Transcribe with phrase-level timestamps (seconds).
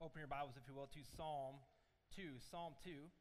[0.00, 1.60] open your Bibles, if you will, to Psalm
[2.16, 2.40] 2.
[2.48, 3.12] Psalm 2.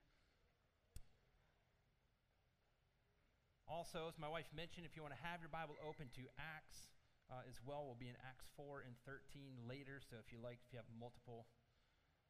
[3.68, 6.96] Also, as my wife mentioned, if you want to have your Bible open to Acts
[7.28, 10.00] uh, as well, we'll be in Acts 4 and 13 later.
[10.00, 11.52] So if you like, if you have multiple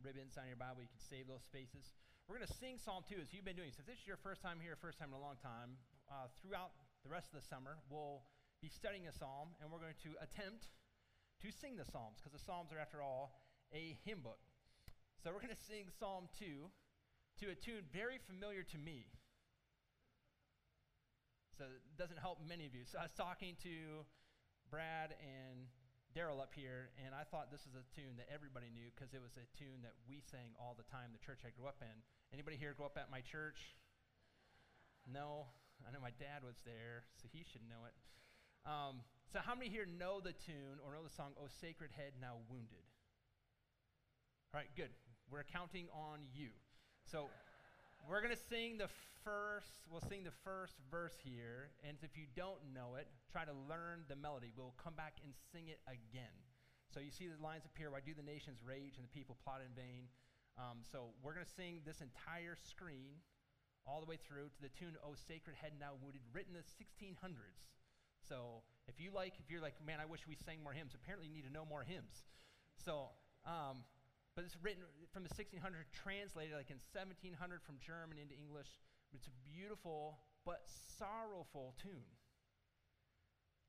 [0.01, 1.93] ribbons on your Bible, you can save those spaces.
[2.25, 3.69] We're going to sing Psalm 2 as you've been doing.
[3.69, 5.77] So if this is your first time here, first time in a long time,
[6.09, 6.73] uh, throughout
[7.05, 8.25] the rest of the summer, we'll
[8.65, 10.73] be studying a psalm and we're going to attempt
[11.45, 13.37] to sing the psalms because the psalms are, after all,
[13.73, 14.39] a hymn book.
[15.23, 16.69] So we're going to sing Psalm 2
[17.41, 19.07] to a tune very familiar to me.
[21.57, 22.87] So it doesn't help many of you.
[22.87, 24.07] So I was talking to
[24.71, 25.67] Brad and
[26.15, 29.21] Daryl up here, and I thought this was a tune that everybody knew because it
[29.21, 31.93] was a tune that we sang all the time, the church I grew up in.
[32.33, 33.77] Anybody here grew up at my church?
[35.05, 35.51] No?
[35.85, 37.95] I know my dad was there, so he should know it.
[38.65, 42.17] Um, so, how many here know the tune or know the song, O Sacred Head
[42.19, 42.88] Now Wounded?
[44.49, 44.89] All right, good.
[45.29, 46.49] We're counting on you.
[47.05, 47.29] So,
[48.09, 48.89] we're going to sing the
[49.21, 51.69] first, we'll sing the first verse here.
[51.85, 54.49] And if you don't know it, try to learn the melody.
[54.57, 56.33] We'll come back and sing it again.
[56.89, 59.61] So you see the lines appear, why do the nations rage and the people plot
[59.61, 60.09] in vain?
[60.57, 63.21] Um, so we're going to sing this entire screen
[63.85, 66.69] all the way through to the tune, O Sacred Head Now Wounded, written in the
[66.81, 67.69] 1600s.
[68.25, 71.29] So if you like, if you're like, man, I wish we sang more hymns, apparently
[71.29, 72.25] you need to know more hymns.
[72.81, 73.13] So,
[73.45, 73.85] um,
[74.39, 75.59] but it's written from the 1600,
[75.91, 78.71] translated like in 1700 from German into English.
[79.11, 80.63] It's a beautiful but
[80.95, 82.07] sorrowful tune.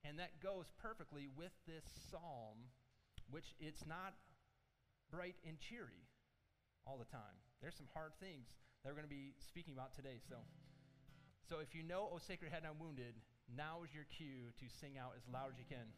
[0.07, 2.71] And that goes perfectly with this psalm,
[3.35, 4.15] which it's not
[5.11, 6.07] bright and cheery
[6.87, 7.35] all the time.
[7.59, 8.55] There's some hard things
[8.87, 10.23] that we're going to be speaking about today.
[10.23, 10.39] So,
[11.51, 13.19] so if you know, O Sacred Head, I'm Wounded,
[13.51, 15.91] now is your cue to sing out as loud as you can.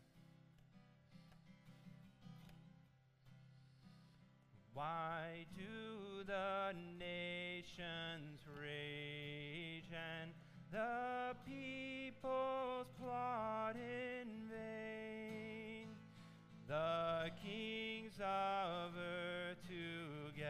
[4.75, 10.33] Why do the nations rage and
[10.71, 15.89] the peoples plot in vain?
[16.67, 20.43] The kings of earth together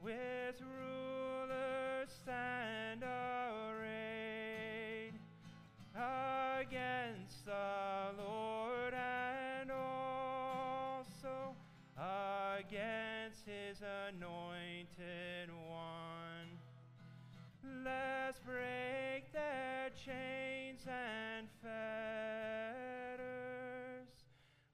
[0.00, 4.34] with rulers stand arrayed
[5.96, 7.01] against
[12.72, 16.48] against his anointed one.
[17.84, 21.68] Let's break their chains and fetters.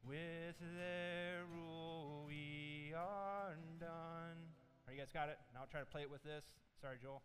[0.06, 4.47] With their rule we are done.
[4.87, 5.38] Are you guys got it?
[5.53, 6.44] Now I'll try to play it with this.
[6.81, 7.22] Sorry, Joel.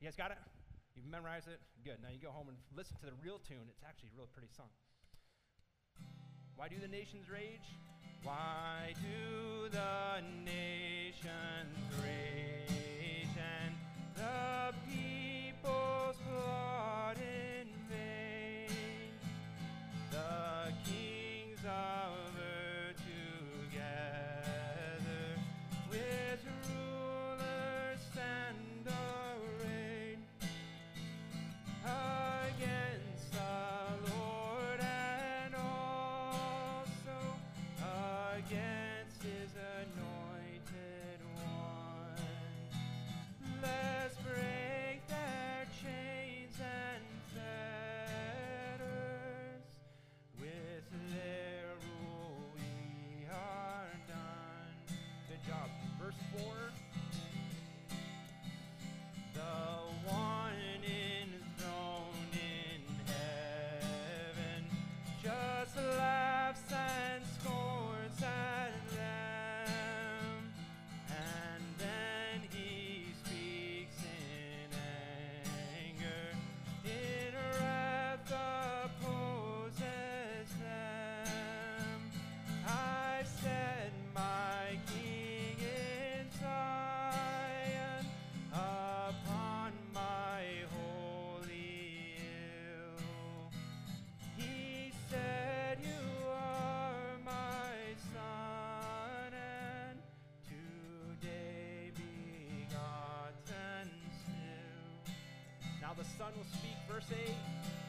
[0.00, 0.38] You guys got it?
[0.96, 1.60] You've memorized it?
[1.84, 1.98] Good.
[2.02, 3.68] Now you go home and listen to the real tune.
[3.68, 4.70] It's actually a really pretty song.
[6.56, 7.68] Why do the nations rage?
[8.24, 13.74] Why do the nations rage and
[14.14, 19.10] the peoples plot in vain?
[20.12, 22.21] The kings of
[105.96, 107.81] The Son will speak, verse 8.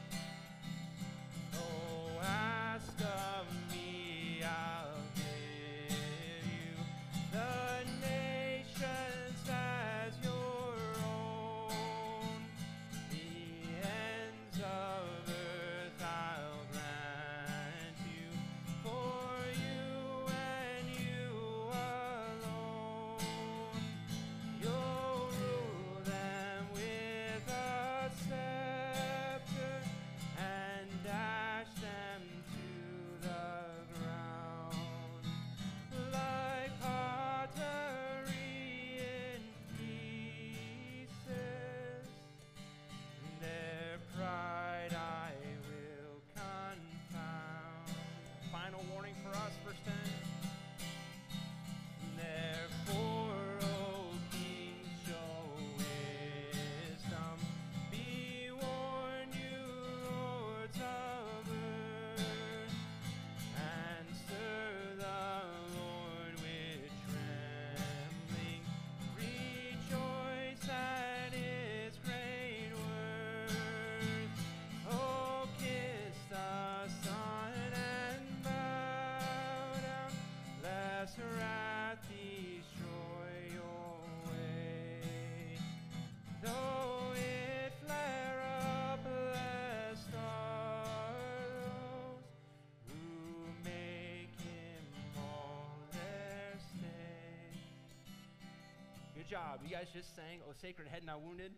[99.24, 99.62] Job.
[99.64, 101.52] You guys just sang "O Sacred Head Now Wounded."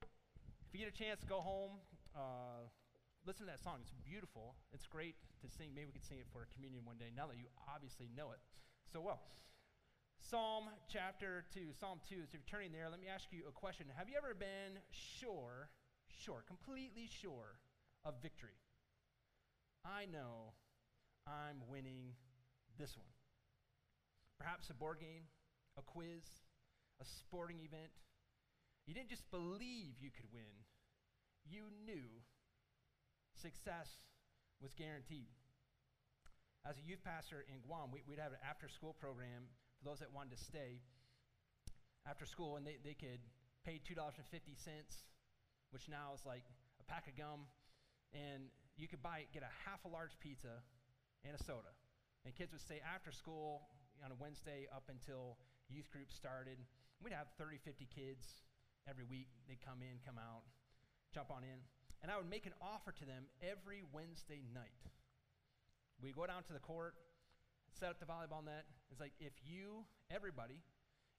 [0.00, 1.82] If you get a chance, go home,
[2.16, 2.64] uh,
[3.26, 3.82] listen to that song.
[3.82, 4.54] It's beautiful.
[4.72, 5.74] It's great to sing.
[5.74, 7.10] Maybe we could sing it for a communion one day.
[7.14, 8.40] Now that you obviously know it
[8.92, 9.20] so well.
[10.20, 12.22] Psalm chapter 2, Psalm 2.
[12.22, 13.86] So if you're turning there, let me ask you a question.
[13.96, 15.68] Have you ever been sure,
[16.06, 17.58] sure, completely sure
[18.04, 18.60] of victory?
[19.84, 20.54] I know
[21.26, 22.14] I'm winning
[22.78, 23.10] this one.
[24.38, 25.24] Perhaps a board game,
[25.76, 26.22] a quiz,
[27.00, 27.90] a sporting event.
[28.86, 30.64] You didn't just believe you could win,
[31.48, 32.08] you knew
[33.40, 33.88] success
[34.60, 35.32] was guaranteed.
[36.68, 39.48] As a youth pastor in Guam, we, would have an after school program
[39.80, 40.84] for those that wanted to stay
[42.04, 43.24] after school, and they, they could
[43.64, 44.20] pay $2.50,
[45.72, 46.44] which now is like
[46.80, 47.48] a pack of gum,
[48.12, 50.60] and you could buy get a half a large pizza
[51.24, 51.72] and a soda.
[52.24, 53.64] And kids would stay after school
[54.04, 55.36] on a Wednesday up until
[55.68, 56.60] youth group started.
[57.02, 58.44] We'd have 30, 50 kids
[58.84, 59.28] every week.
[59.48, 60.44] They'd come in, come out,
[61.14, 61.64] jump on in.
[62.02, 64.84] And I would make an offer to them every Wednesday night.
[66.00, 66.94] We go down to the court,
[67.72, 68.64] set up the volleyball net.
[68.90, 70.60] It's like if you, everybody,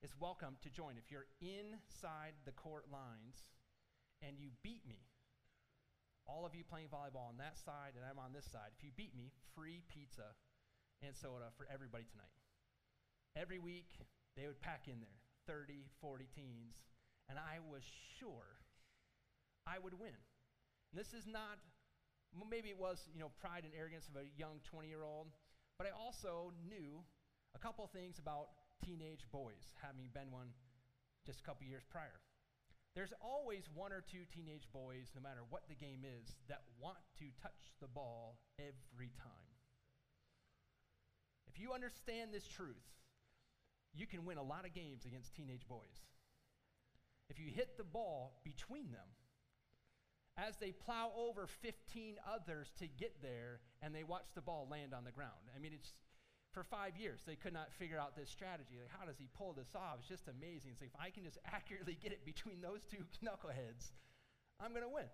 [0.01, 0.97] is welcome to join.
[0.97, 3.45] If you're inside the court lines
[4.21, 5.01] and you beat me,
[6.25, 8.89] all of you playing volleyball on that side and I'm on this side, if you
[8.97, 10.33] beat me, free pizza
[11.01, 12.33] and soda for everybody tonight.
[13.35, 13.89] Every week,
[14.37, 15.20] they would pack in there.
[15.51, 16.79] 30, 40 teens,
[17.27, 17.83] and I was
[18.15, 18.63] sure
[19.67, 20.15] I would win.
[20.15, 21.59] And this is not,
[22.31, 25.27] maybe it was, you know, pride and arrogance of a young 20 year old,
[25.75, 27.03] but I also knew
[27.51, 28.47] a couple things about
[28.79, 30.55] teenage boys, having been one
[31.27, 32.23] just a couple years prior.
[32.95, 36.99] There's always one or two teenage boys, no matter what the game is, that want
[37.19, 39.51] to touch the ball every time.
[41.47, 42.87] If you understand this truth,
[43.93, 46.05] you can win a lot of games against teenage boys.
[47.29, 49.07] If you hit the ball between them,
[50.37, 54.93] as they plow over 15 others to get there and they watch the ball land
[54.93, 55.51] on the ground.
[55.55, 55.93] I mean, it's
[56.53, 58.75] for five years, they could not figure out this strategy.
[58.79, 59.99] Like, how does he pull this off?
[59.99, 60.71] It's just amazing.
[60.75, 63.91] It's like, if I can just accurately get it between those two knuckleheads,
[64.59, 65.07] I'm going to win.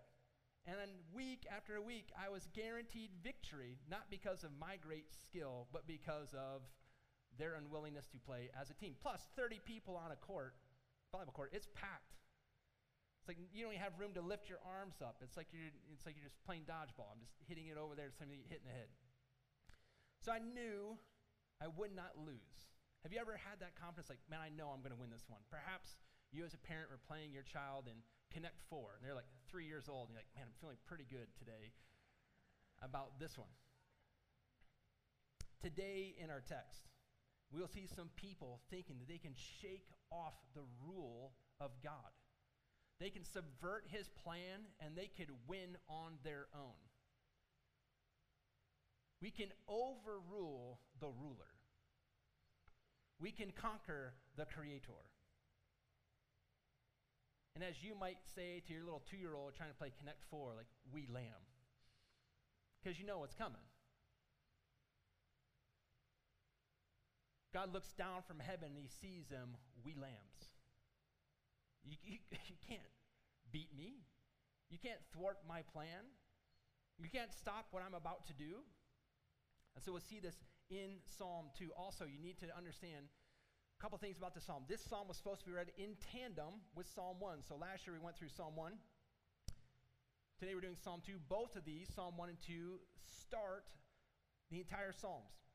[0.65, 5.67] And then week after week, I was guaranteed victory, not because of my great skill,
[5.71, 6.61] but because of
[7.37, 8.95] their unwillingness to play as a team.
[9.01, 10.53] Plus, 30 people on a court,
[11.13, 12.17] volleyball court, it's packed.
[13.21, 15.19] It's like you don't even have room to lift your arms up.
[15.21, 17.11] It's like you're, it's like you're just playing dodgeball.
[17.11, 18.87] I'm just hitting it over there, somebody hitting the head.
[20.23, 20.95] So I knew
[21.59, 22.71] I would not lose.
[23.03, 25.27] Have you ever had that confidence, like, man, I know I'm going to win this
[25.27, 25.39] one?
[25.51, 25.95] Perhaps
[26.31, 27.95] you as a parent were playing your child in
[28.33, 31.05] Connect Four, and they're like three years old, and you're like, man, I'm feeling pretty
[31.07, 31.71] good today
[32.83, 33.51] about this one.
[35.61, 36.87] Today in our text,
[37.51, 42.11] we'll see some people thinking that they can shake off the rule of God.
[42.99, 46.81] They can subvert his plan and they could win on their own.
[49.21, 51.53] We can overrule the ruler.
[53.19, 55.01] We can conquer the creator.
[57.55, 60.23] And as you might say to your little two year old trying to play Connect
[60.29, 61.41] Four, like, we lamb.
[62.77, 63.65] Because you know what's coming.
[67.57, 70.53] God looks down from heaven and he sees them, we lambs.
[71.81, 72.21] You, you,
[72.53, 72.93] you can't
[73.49, 74.05] beat me.
[74.69, 76.05] You can't thwart my plan.
[77.01, 78.61] You can't stop what I'm about to do.
[79.73, 80.37] And so we'll see this
[80.69, 81.73] in Psalm 2.
[81.73, 84.61] Also, you need to understand a couple things about the psalm.
[84.69, 87.41] This psalm was supposed to be read in tandem with Psalm 1.
[87.41, 88.73] So last year we went through Psalm 1.
[90.37, 91.17] Today we're doing Psalm 2.
[91.27, 92.77] Both of these, Psalm 1 and 2,
[93.25, 93.65] start
[94.51, 95.46] the entire Psalms.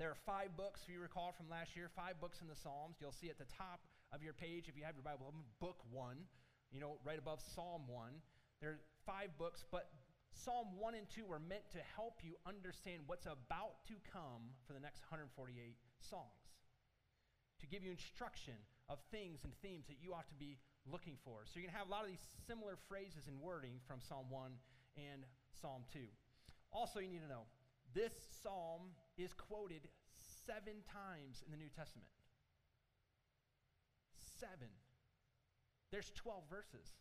[0.00, 2.96] There are five books, if you recall from last year, five books in the Psalms.
[3.04, 3.84] You'll see at the top
[4.16, 5.28] of your page, if you have your Bible,
[5.60, 6.24] book one,
[6.72, 8.24] you know, right above Psalm one.
[8.64, 9.92] There are five books, but
[10.32, 14.72] Psalm 1 and 2 were meant to help you understand what's about to come for
[14.72, 15.52] the next 148
[16.00, 16.48] songs,
[17.60, 18.56] to give you instruction
[18.88, 20.56] of things and themes that you ought to be
[20.88, 21.44] looking for.
[21.44, 24.32] So you're going to have a lot of these similar phrases and wording from Psalm
[24.32, 24.48] 1
[24.96, 25.28] and
[25.60, 26.08] Psalm 2.
[26.72, 27.44] Also, you need to know
[27.92, 29.88] this psalm is quoted
[30.46, 32.08] seven times in the New Testament.
[34.38, 34.68] Seven.
[35.92, 36.94] There's 12 verses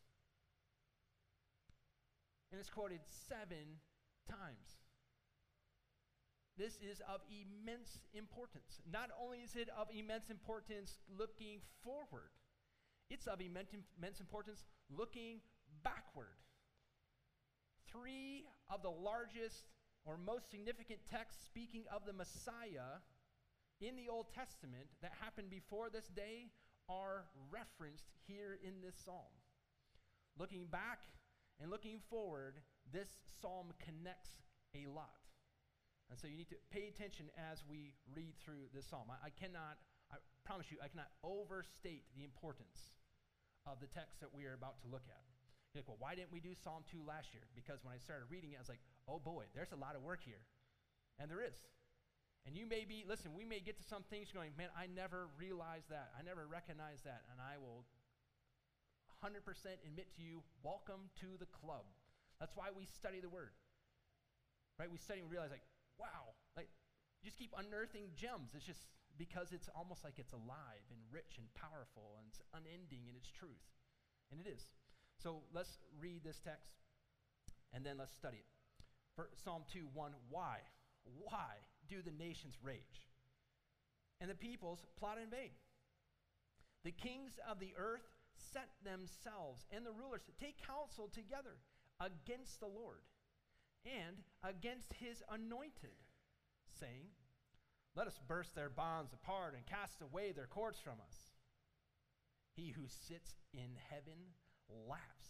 [2.52, 3.80] and it's quoted seven
[4.28, 4.82] times.
[6.58, 8.82] This is of immense importance.
[8.92, 12.36] Not only is it of immense importance looking forward,
[13.10, 15.40] it's of immense importance looking
[15.84, 16.36] backward.
[17.88, 19.66] Three of the largest
[20.06, 23.02] or most significant texts speaking of the Messiah
[23.82, 26.52] in the Old Testament that happened before this day
[26.90, 29.32] are referenced here in this psalm.
[30.38, 31.00] Looking back,
[31.60, 32.56] and looking forward,
[32.88, 34.32] this psalm connects
[34.76, 35.28] a lot.
[36.10, 39.12] And so you need to pay attention as we read through this psalm.
[39.12, 39.78] I, I cannot,
[40.10, 42.96] I promise you, I cannot overstate the importance
[43.68, 45.22] of the text that we are about to look at.
[45.76, 47.46] You're like, well, why didn't we do Psalm 2 last year?
[47.54, 50.06] Because when I started reading it, I was like, oh boy, there's a lot of
[50.06, 50.46] work here.
[51.18, 51.58] And there is.
[52.48, 55.28] And you may be, listen, we may get to some things going, man, I never
[55.36, 56.14] realized that.
[56.16, 57.28] I never recognized that.
[57.34, 57.84] And I will
[59.20, 59.44] 100%
[59.84, 61.84] admit to you, welcome to the club.
[62.40, 63.52] That's why we study the word.
[64.80, 64.88] Right?
[64.88, 65.68] We study and realize, like,
[66.00, 66.72] wow, like,
[67.20, 68.56] you just keep unearthing gems.
[68.56, 68.88] It's just
[69.20, 73.28] because it's almost like it's alive and rich and powerful and it's unending in its
[73.28, 73.68] truth.
[74.32, 74.64] And it is.
[75.20, 76.80] So let's read this text
[77.76, 78.59] and then let's study it.
[79.44, 80.58] Psalm 2 1 Why?
[81.04, 83.08] Why do the nations rage?
[84.22, 85.52] And the peoples plot in vain.
[86.84, 88.08] The kings of the earth
[88.54, 91.58] set themselves and the rulers take counsel together
[92.00, 93.02] against the Lord
[93.86, 95.96] and against his anointed,
[96.80, 97.08] saying,
[97.96, 101.18] Let us burst their bonds apart and cast away their cords from us.
[102.56, 104.36] He who sits in heaven
[104.88, 105.30] laughs.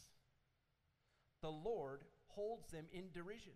[1.41, 3.53] The Lord holds them in derision.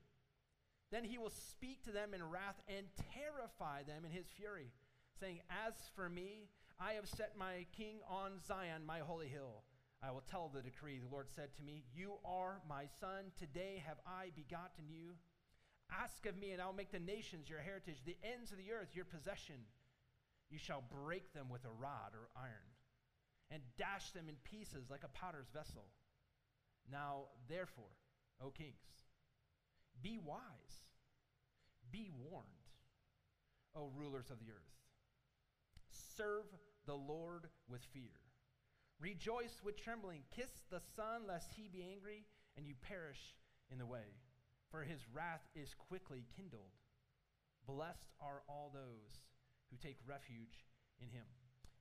[0.94, 2.86] Then he will speak to them in wrath and
[3.18, 4.70] terrify them in his fury,
[5.20, 9.64] saying, As for me, I have set my king on Zion, my holy hill.
[10.04, 11.00] I will tell the decree.
[11.00, 13.34] The Lord said to me, You are my son.
[13.40, 15.16] Today have I begotten you.
[15.92, 18.72] Ask of me, and I will make the nations your heritage, the ends of the
[18.72, 19.66] earth your possession.
[20.52, 22.70] You shall break them with a rod or iron,
[23.50, 25.86] and dash them in pieces like a potter's vessel.
[26.92, 27.98] Now, therefore,
[28.46, 28.94] O kings,
[30.03, 30.83] be wise,
[31.91, 32.45] be warned,
[33.75, 34.75] O rulers of the earth.
[36.15, 36.45] Serve
[36.86, 38.19] the Lord with fear.
[39.00, 40.22] Rejoice with trembling.
[40.36, 43.33] Kiss the Son, lest he be angry and you perish
[43.72, 44.13] in the way.
[44.69, 46.77] For his wrath is quickly kindled.
[47.65, 49.24] Blessed are all those
[49.72, 50.65] who take refuge
[51.01, 51.25] in him.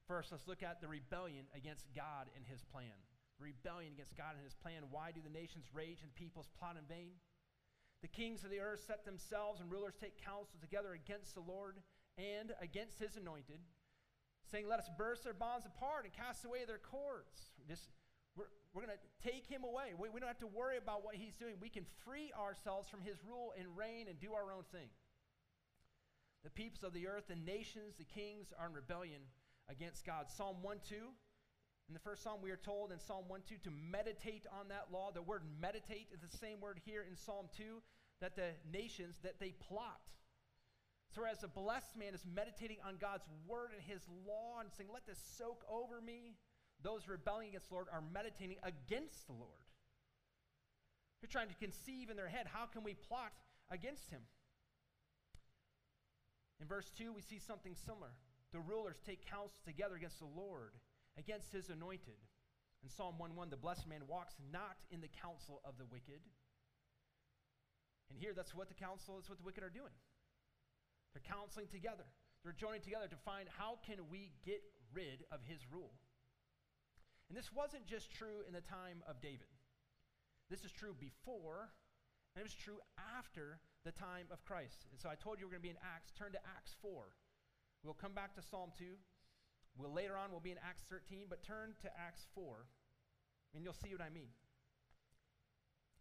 [0.06, 2.96] First, let's look at the rebellion against God and his plan.
[3.38, 4.86] rebellion against God and his plan.
[4.90, 7.18] Why do the nations rage and the peoples plot in vain?
[8.02, 11.78] The kings of the earth set themselves and rulers take counsel together against the Lord
[12.18, 13.60] and against his anointed
[14.50, 17.52] saying, Let us burst their bonds apart and cast away their cords.
[18.36, 19.92] We're, we're going to take him away.
[19.98, 21.56] We, we don't have to worry about what he's doing.
[21.60, 24.88] We can free ourselves from his rule and reign and do our own thing.
[26.44, 29.22] The peoples of the earth, the nations, the kings are in rebellion
[29.68, 30.26] against God.
[30.28, 30.96] Psalm 1 2.
[31.92, 34.88] In the first psalm, we are told in Psalm 1 2 to meditate on that
[34.90, 35.10] law.
[35.12, 37.82] The word meditate is the same word here in Psalm 2
[38.22, 40.00] that the nations, that they plot.
[41.14, 44.88] So, whereas a blessed man is meditating on God's word and his law and saying,
[44.90, 46.38] Let this soak over me,
[46.82, 49.68] those rebelling against the Lord are meditating against the Lord.
[51.20, 53.32] They're trying to conceive in their head, how can we plot
[53.70, 54.22] against him?
[56.58, 58.16] In verse 2, we see something similar.
[58.54, 60.72] The rulers take counsel together against the Lord,
[61.18, 62.18] against his anointed.
[62.82, 66.20] In Psalm 1 1, the blessed man walks not in the counsel of the wicked.
[68.10, 69.94] And here, that's what the counsel is what the wicked are doing.
[71.14, 72.04] They're counseling together.
[72.42, 74.60] They're joining together to find how can we get
[74.92, 75.94] rid of his rule.
[77.28, 79.48] And this wasn't just true in the time of David.
[80.50, 81.72] This is true before,
[82.34, 82.76] and it was true
[83.16, 84.84] after the time of Christ.
[84.90, 86.12] And so I told you we're going to be in Acts.
[86.12, 87.08] Turn to Acts 4.
[87.84, 88.84] We'll come back to Psalm 2.
[89.76, 92.66] We'll later on we'll be in Acts 13, but turn to Acts 4,
[93.54, 94.30] and you'll see what I mean.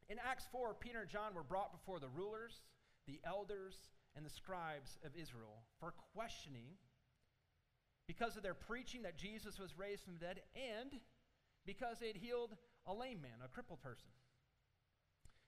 [0.09, 2.61] In Acts 4, Peter and John were brought before the rulers,
[3.07, 3.75] the elders,
[4.15, 6.75] and the scribes of Israel for questioning
[8.07, 10.99] because of their preaching that Jesus was raised from the dead and
[11.65, 14.11] because they had healed a lame man, a crippled person.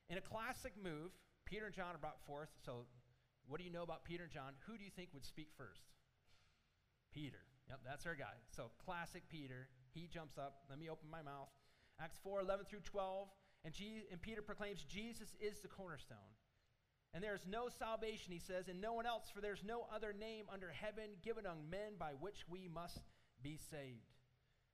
[0.09, 1.11] In a classic move,
[1.45, 2.49] Peter and John are brought forth.
[2.65, 2.85] So,
[3.47, 4.53] what do you know about Peter and John?
[4.67, 5.83] Who do you think would speak first?
[7.11, 7.43] Peter.
[7.69, 8.35] Yep, that's our guy.
[8.55, 9.67] So, classic Peter.
[9.93, 10.63] He jumps up.
[10.69, 11.49] Let me open my mouth.
[12.01, 13.27] Acts 4 11 through 12.
[13.65, 13.73] And,
[14.11, 16.17] and Peter proclaims Jesus is the cornerstone.
[17.13, 20.13] And there is no salvation, he says, in no one else, for there's no other
[20.17, 23.05] name under heaven given among men by which we must
[23.43, 24.09] be saved.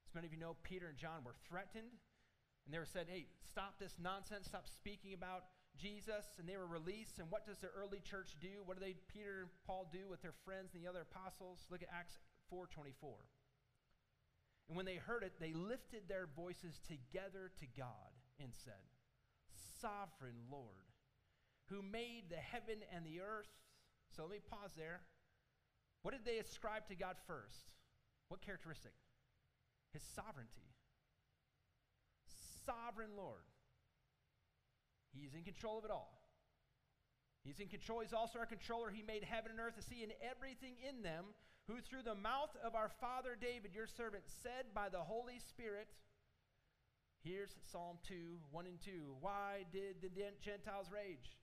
[0.07, 1.99] As many of you know, Peter and John were threatened,
[2.65, 6.65] and they were said, hey, stop this nonsense, stop speaking about Jesus, and they were
[6.65, 7.19] released.
[7.19, 8.63] And what does the early church do?
[8.63, 11.67] What do they, Peter and Paul, do with their friends and the other apostles?
[11.69, 12.19] Look at Acts
[12.53, 13.09] 4.24.
[14.67, 18.85] And when they heard it, they lifted their voices together to God and said,
[19.81, 20.93] Sovereign Lord,
[21.69, 23.49] who made the heaven and the earth.
[24.15, 25.01] So let me pause there.
[26.03, 27.73] What did they ascribe to God first?
[28.29, 28.93] What characteristic?
[29.91, 30.69] His sovereignty.
[32.65, 33.43] Sovereign Lord.
[35.11, 36.19] He's in control of it all.
[37.43, 38.01] He's in control.
[38.01, 38.89] He's also our controller.
[38.89, 41.25] He made heaven and earth, the sea, and everything in them,
[41.69, 45.87] who through the mouth of our father David, your servant, said by the Holy Spirit,
[47.21, 48.15] Here's Psalm 2,
[48.49, 48.91] 1 and 2.
[49.21, 50.09] Why did the
[50.41, 51.37] Gentiles rage?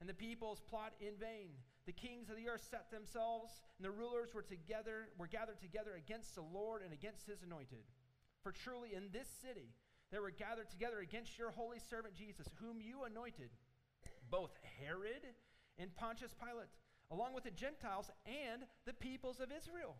[0.00, 1.54] And the peoples plot in vain.
[1.86, 5.92] The kings of the earth set themselves, and the rulers were together, were gathered together
[5.94, 7.84] against the Lord and against his anointed.
[8.42, 9.70] For truly in this city
[10.10, 13.50] they were gathered together against your holy servant Jesus, whom you anointed,
[14.30, 14.50] both
[14.80, 15.22] Herod
[15.78, 16.72] and Pontius Pilate,
[17.10, 19.96] along with the Gentiles and the peoples of Israel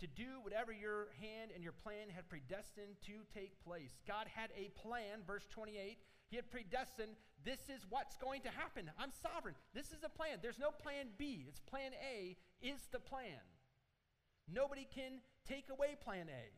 [0.00, 4.02] to do whatever your hand and your plan had predestined to take place.
[4.06, 5.98] God had a plan, verse 28.
[6.28, 8.90] He had predestined, this is what's going to happen.
[8.98, 9.54] I'm sovereign.
[9.72, 10.38] This is a plan.
[10.42, 11.46] There's no plan B.
[11.48, 13.38] It's plan A is the plan.
[14.52, 16.52] Nobody can take away plan A.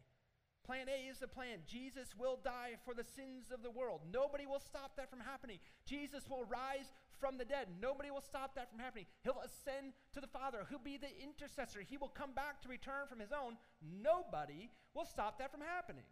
[0.66, 1.62] Plan A is the plan.
[1.66, 4.00] Jesus will die for the sins of the world.
[4.12, 5.58] Nobody will stop that from happening.
[5.84, 7.68] Jesus will rise from the dead.
[7.80, 9.06] Nobody will stop that from happening.
[9.22, 10.66] He'll ascend to the Father.
[10.68, 11.80] He'll be the intercessor.
[11.80, 13.56] He will come back to return from his own.
[13.80, 16.04] Nobody will stop that from happening.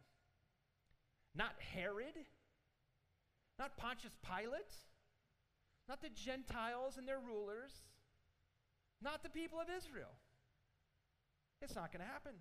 [1.35, 2.15] Not Herod,
[3.59, 4.75] not Pontius Pilate,
[5.89, 7.73] not the Gentiles and their rulers,
[9.03, 10.15] not the people of Israel.
[11.61, 12.33] It's not going to happen.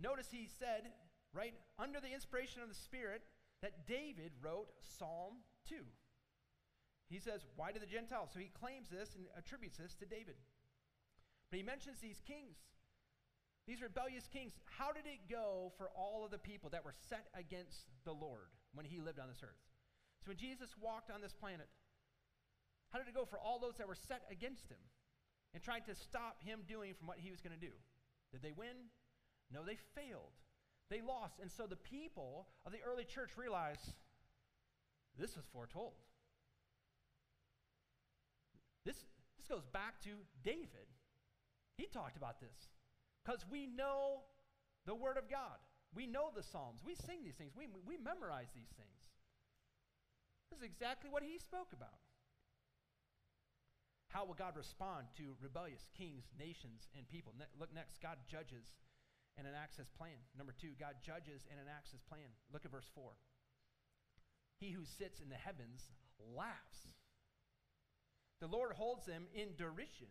[0.00, 0.92] Notice he said,
[1.34, 3.22] right, under the inspiration of the Spirit,
[3.62, 4.68] that David wrote
[4.98, 5.34] Psalm
[5.68, 5.76] 2.
[7.10, 8.30] He says, Why do the Gentiles?
[8.32, 10.38] So he claims this and attributes this to David.
[11.50, 12.56] But he mentions these kings,
[13.66, 14.54] these rebellious kings.
[14.78, 18.54] How did it go for all of the people that were set against the Lord
[18.72, 19.58] when he lived on this earth?
[20.22, 21.66] So when Jesus walked on this planet,
[22.94, 24.78] how did it go for all those that were set against him
[25.52, 27.74] and tried to stop him doing from what he was going to do?
[28.30, 28.94] Did they win?
[29.50, 30.38] No, they failed.
[30.90, 31.40] They lost.
[31.42, 33.94] And so the people of the early church realized
[35.18, 35.98] this was foretold.
[38.90, 39.06] This,
[39.38, 40.90] this goes back to David.
[41.78, 42.74] He talked about this
[43.22, 44.26] because we know
[44.82, 45.62] the Word of God.
[45.94, 46.82] We know the Psalms.
[46.82, 47.54] We sing these things.
[47.54, 48.98] We, we memorize these things.
[50.50, 52.02] This is exactly what he spoke about.
[54.10, 57.30] How will God respond to rebellious kings, nations, and people?
[57.38, 58.02] Ne- look next.
[58.02, 58.74] God judges
[59.38, 60.18] and enacts his plan.
[60.34, 62.34] Number two, God judges and enacts his plan.
[62.50, 63.14] Look at verse 4.
[64.58, 66.90] He who sits in the heavens laughs
[68.40, 70.08] the Lord holds them in derision.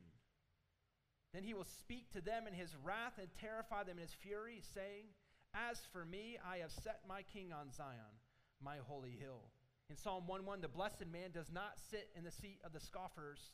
[1.34, 4.62] Then he will speak to them in his wrath and terrify them in his fury,
[4.74, 5.06] saying,
[5.54, 8.18] As for me, I have set my king on Zion,
[8.64, 9.52] my holy hill.
[9.90, 13.54] In Psalm 1:1, the blessed man does not sit in the seat of the scoffers,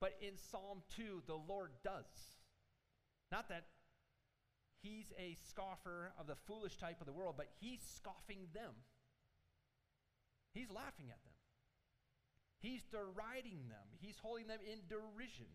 [0.00, 2.38] but in Psalm 2, the Lord does.
[3.32, 3.66] Not that
[4.82, 8.72] he's a scoffer of the foolish type of the world, but he's scoffing them.
[10.54, 11.25] He's laughing at them.
[12.60, 15.52] He's deriding them, he's holding them in derision.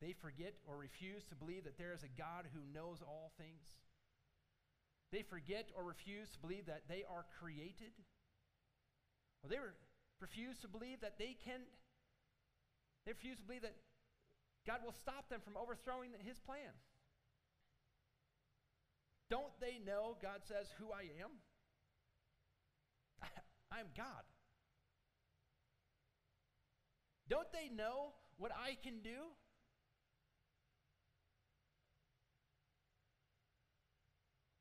[0.00, 3.68] They forget or refuse to believe that there is a God who knows all things.
[5.12, 7.92] They forget or refuse to believe that they are created.
[9.44, 9.58] Or they
[10.20, 11.60] refuse to believe that they can,
[13.04, 13.76] they refuse to believe that
[14.66, 16.72] God will stop them from overthrowing his plan.
[19.28, 21.30] Don't they know, God says, who I am?
[23.72, 24.24] I am God.
[27.30, 29.30] Don't they know what I can do?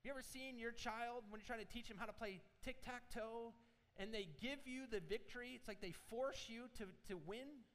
[0.03, 2.84] You ever seen your child when you're trying to teach them how to play tic
[2.86, 3.53] tac toe
[3.97, 5.53] and they give you the victory?
[5.55, 7.65] It's like they force you to, to win.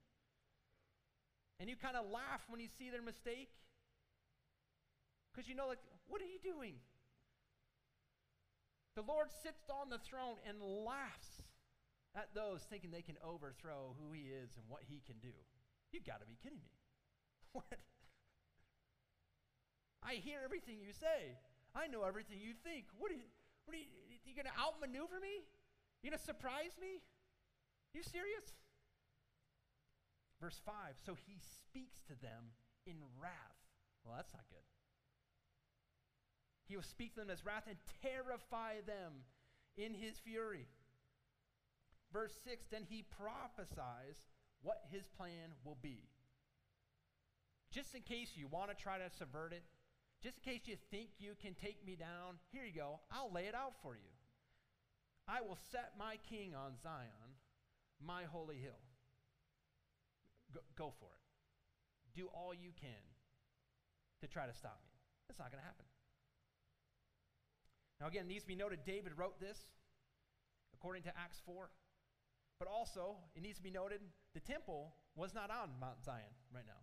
[1.59, 3.51] And you kind of laugh when you see their mistake.
[5.33, 6.75] Because you know, like, what are you doing?
[8.95, 11.44] The Lord sits on the throne and laughs
[12.15, 15.35] at those thinking they can overthrow who he is and what he can do.
[15.93, 16.71] You got to be kidding me.
[17.55, 17.79] What?
[20.03, 21.39] I hear everything you say.
[21.75, 22.87] I know everything you think.
[22.99, 23.31] What are you,
[23.65, 25.47] what are you, are you going to outmaneuver me?
[26.03, 27.01] You going to surprise me?
[27.95, 28.53] You serious?
[30.43, 30.75] Verse 5
[31.07, 32.53] So he speaks to them
[32.87, 33.63] in wrath.
[34.05, 34.67] Well, that's not good.
[36.69, 39.25] He will speak to them as wrath and terrify them
[39.77, 40.67] in his fury.
[42.15, 44.31] Verse 6 Then he prophesies
[44.63, 45.99] what his plan will be.
[47.73, 49.65] Just in case you want to try to subvert it,
[50.23, 53.01] just in case you think you can take me down, here you go.
[53.11, 54.15] I'll lay it out for you.
[55.27, 57.35] I will set my king on Zion,
[58.01, 58.79] my holy hill.
[60.55, 61.25] Go, go for it.
[62.15, 63.03] Do all you can
[64.21, 64.93] to try to stop me.
[65.29, 65.85] It's not going to happen.
[68.01, 69.59] Now, again, needs to be noted David wrote this
[70.75, 71.71] according to Acts 4.
[72.59, 74.01] But also, it needs to be noted
[74.33, 76.83] the temple was not on Mount Zion right now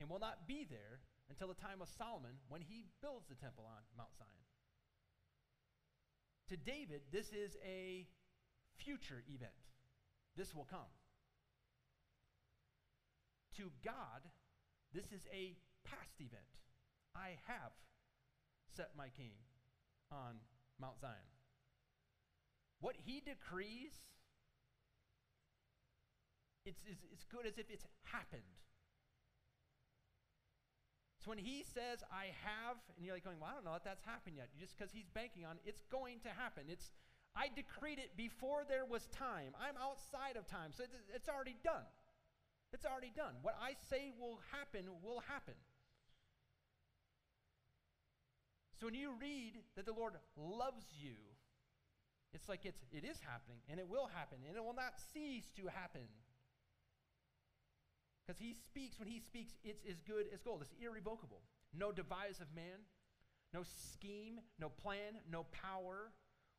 [0.00, 1.00] and will not be there
[1.30, 4.28] until the time of Solomon when he builds the temple on Mount Zion.
[6.48, 8.06] To David, this is a
[8.76, 9.52] future event.
[10.36, 10.90] This will come.
[13.56, 14.26] To God,
[14.92, 16.42] this is a past event.
[17.14, 17.72] I have
[18.76, 19.32] set my king
[20.10, 20.36] on
[20.80, 21.30] Mount Zion.
[22.80, 23.92] What he decrees,
[26.64, 28.42] it's, it's, good as if it's happened.
[31.24, 33.84] So when he says, I have, and you're like going, well, I don't know if
[33.84, 36.66] that's happened yet, just because he's banking on it, it's going to happen.
[36.66, 36.90] It's,
[37.34, 39.54] I decreed it before there was time.
[39.56, 41.86] I'm outside of time, so it's, it's already done.
[42.72, 43.38] It's already done.
[43.42, 45.54] What I say will happen will happen.
[48.78, 51.14] So when you read that the Lord loves you,
[52.34, 55.52] it's like it's, it is happening, and it will happen, and it will not cease
[55.56, 56.08] to happen.
[58.26, 60.62] Because he speaks, when he speaks, it's as good as gold.
[60.62, 61.42] It's irrevocable.
[61.74, 62.86] No device of man,
[63.52, 66.12] no scheme, no plan, no power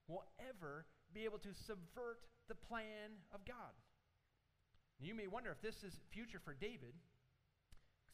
[0.08, 3.72] will ever be able to subvert the plan of God.
[5.00, 6.94] You may wonder if this is future for David,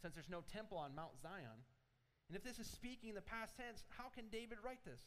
[0.01, 1.65] since there's no temple on Mount Zion.
[2.29, 5.01] And if this is speaking in the past tense, how can David write this?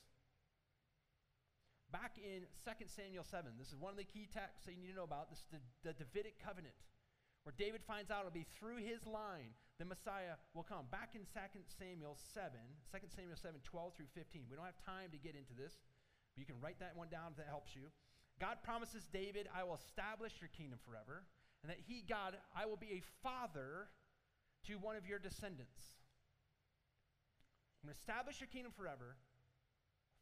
[1.92, 4.90] Back in 2 Samuel 7, this is one of the key texts that you need
[4.90, 5.30] to know about.
[5.30, 6.74] This is the, the Davidic covenant
[7.44, 10.86] where David finds out it'll be through his line the Messiah will come.
[10.94, 12.54] Back in 2 Samuel 7,
[12.94, 14.46] 2 Samuel 7, 12 through 15.
[14.46, 15.74] We don't have time to get into this,
[16.30, 17.90] but you can write that one down if that helps you.
[18.38, 21.26] God promises David, I will establish your kingdom forever,
[21.66, 23.90] and that he, God, I will be a father
[24.70, 25.98] to one of your descendants.
[27.82, 29.18] I'm going to establish your kingdom forever,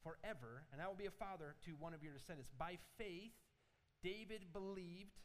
[0.01, 2.49] forever, and I will be a father to one of your descendants.
[2.57, 3.37] By faith,
[4.01, 5.21] David believed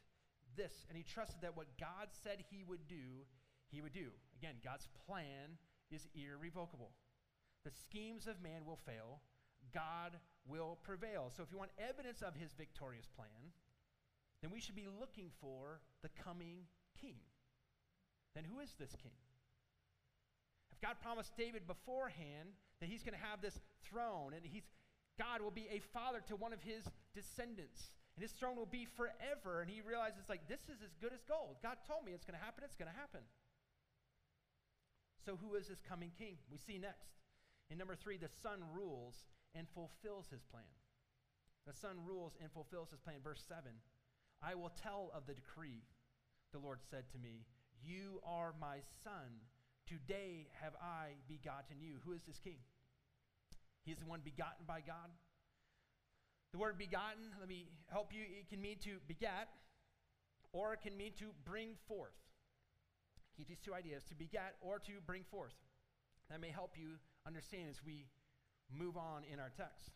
[0.55, 3.25] this, and he trusted that what God said he would do,
[3.69, 4.09] he would do.
[4.37, 5.57] Again, God's plan
[5.91, 6.91] is irrevocable.
[7.63, 9.21] The schemes of man will fail,
[9.73, 11.31] God will prevail.
[11.35, 13.51] So if you want evidence of his victorious plan,
[14.41, 16.67] then we should be looking for the coming
[16.99, 17.17] king.
[18.35, 19.17] Then who is this king?
[20.71, 24.63] If God promised David beforehand that he's going to have this throne and he's
[25.17, 28.87] God will be a father to one of his descendants and his throne will be
[28.95, 29.61] forever.
[29.61, 31.59] And he realizes, like, this is as good as gold.
[31.61, 33.21] God told me it's going to happen, it's going to happen.
[35.23, 36.37] So, who is this coming king?
[36.51, 37.11] We see next.
[37.69, 40.69] In number three, the Son rules and fulfills his plan.
[41.67, 43.17] The Son rules and fulfills his plan.
[43.23, 43.73] Verse 7
[44.41, 45.83] I will tell of the decree.
[46.53, 47.43] The Lord said to me,
[47.83, 49.43] You are my Son.
[49.87, 51.97] Today have I begotten you.
[52.05, 52.57] Who is this king?
[53.83, 55.09] He is the one begotten by God.
[56.51, 59.49] The word begotten, let me help you, it can mean to beget,
[60.53, 62.15] or it can mean to bring forth.
[63.35, 65.53] Keep these two ideas to beget or to bring forth.
[66.29, 66.95] That may help you
[67.27, 68.07] understand as we
[68.71, 69.91] move on in our text.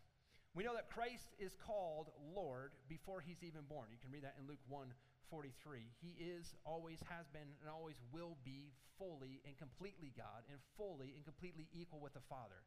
[0.53, 3.89] We know that Christ is called Lord before he's even born.
[3.93, 4.91] You can read that in Luke 1
[5.29, 5.85] 43.
[6.01, 11.13] He is, always has been, and always will be fully and completely God and fully
[11.15, 12.65] and completely equal with the Father.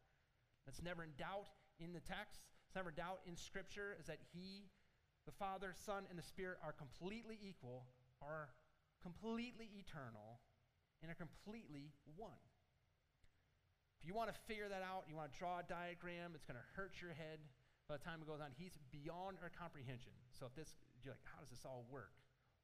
[0.65, 1.51] That's never in doubt
[1.83, 2.47] in the text.
[2.73, 4.65] It's never doubt in Scripture is that He,
[5.29, 7.85] the Father, Son, and the Spirit are completely equal,
[8.25, 8.49] are
[9.05, 10.41] completely eternal,
[11.05, 12.41] and are completely one.
[14.01, 16.57] If you want to figure that out, you want to draw a diagram, it's going
[16.57, 17.45] to hurt your head
[17.93, 18.57] by the time it goes on.
[18.57, 20.17] He's beyond our comprehension.
[20.33, 20.73] So if this,
[21.05, 22.17] you're like, how does this all work?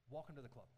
[0.08, 0.72] Welcome to the club,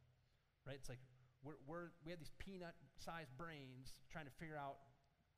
[0.67, 0.75] right?
[0.75, 0.99] It's like
[1.47, 4.83] we're, we're, we have these peanut-sized brains trying to figure out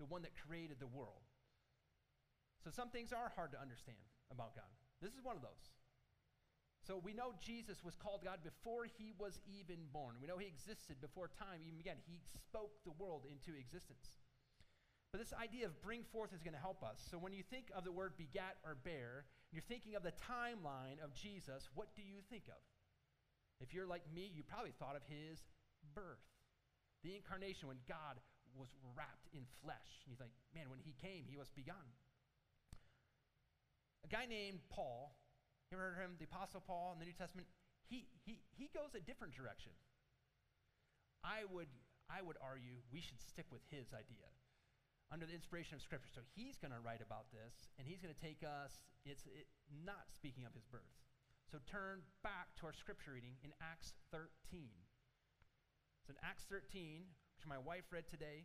[0.01, 1.29] the one that created the world.
[2.65, 3.99] So some things are hard to understand
[4.31, 4.71] about God.
[5.03, 5.75] This is one of those.
[6.87, 10.19] So we know Jesus was called God before he was even born.
[10.19, 11.99] We know he existed before time even began.
[12.07, 14.19] He spoke the world into existence.
[15.15, 16.99] But this idea of bring forth is going to help us.
[17.11, 20.99] So when you think of the word begat or bear, you're thinking of the timeline
[21.05, 22.59] of Jesus, what do you think of?
[23.61, 25.45] If you're like me, you probably thought of his
[25.95, 26.25] birth,
[27.05, 28.19] the incarnation when God
[28.59, 30.03] was wrapped in flesh.
[30.03, 31.87] And you think, man, when he came, he was begun.
[34.05, 35.15] A guy named Paul
[35.73, 36.21] you of him?
[36.21, 37.49] The Apostle Paul in the New Testament?
[37.89, 39.73] He, he, he goes a different direction.
[41.25, 41.73] I would,
[42.13, 44.29] I would argue we should stick with his idea
[45.09, 46.13] under the inspiration of Scripture.
[46.13, 49.49] So he's going to write about this, and he's going to take us, it's it,
[49.73, 50.93] not speaking of his birth.
[51.49, 54.29] So turn back to our Scripture reading in Acts 13.
[56.05, 58.45] So in Acts 13, which my wife read today,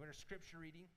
[0.00, 0.88] we our Scripture reading.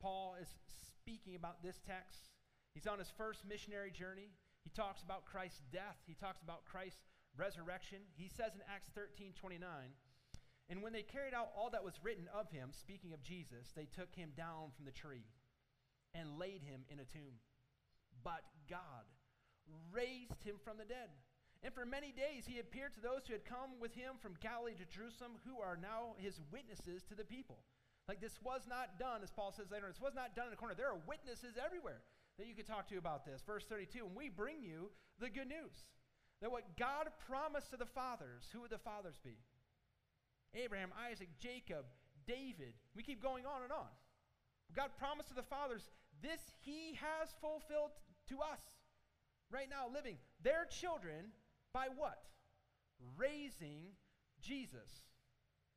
[0.00, 0.48] Paul is
[0.96, 2.30] speaking about this text
[2.74, 4.30] He's on his first missionary journey.
[4.62, 7.02] He talks about Christ's death, he talks about Christ's
[7.36, 7.98] resurrection.
[8.14, 9.68] He says in Acts 13 29,
[10.68, 13.86] and when they carried out all that was written of him, speaking of Jesus, they
[13.86, 15.26] took him down from the tree
[16.14, 17.42] and laid him in a tomb.
[18.22, 19.08] But God
[19.90, 21.10] raised him from the dead.
[21.62, 24.78] And for many days he appeared to those who had come with him from Galilee
[24.78, 27.64] to Jerusalem, who are now his witnesses to the people.
[28.08, 30.56] Like this was not done, as Paul says later, this was not done in a
[30.56, 30.74] corner.
[30.74, 32.02] There are witnesses everywhere
[32.38, 33.42] that you could talk to about this.
[33.46, 35.86] Verse 32 And we bring you the good news
[36.40, 39.36] that what God promised to the fathers, who would the fathers be?
[40.54, 41.84] Abraham, Isaac, Jacob,
[42.26, 42.74] David.
[42.96, 43.92] We keep going on and on.
[44.74, 45.90] God promised to the fathers,
[46.22, 47.90] this he has fulfilled
[48.28, 48.60] to us
[49.50, 51.32] right now, living their children
[51.72, 52.24] by what?
[53.16, 53.94] Raising
[54.40, 55.02] Jesus.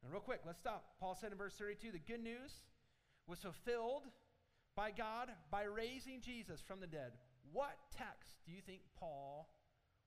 [0.04, 0.84] And real quick, let's stop.
[1.00, 2.52] Paul said in verse 32 the good news
[3.28, 4.04] was fulfilled
[4.76, 7.14] by God by raising Jesus from the dead.
[7.52, 9.50] What text do you think Paul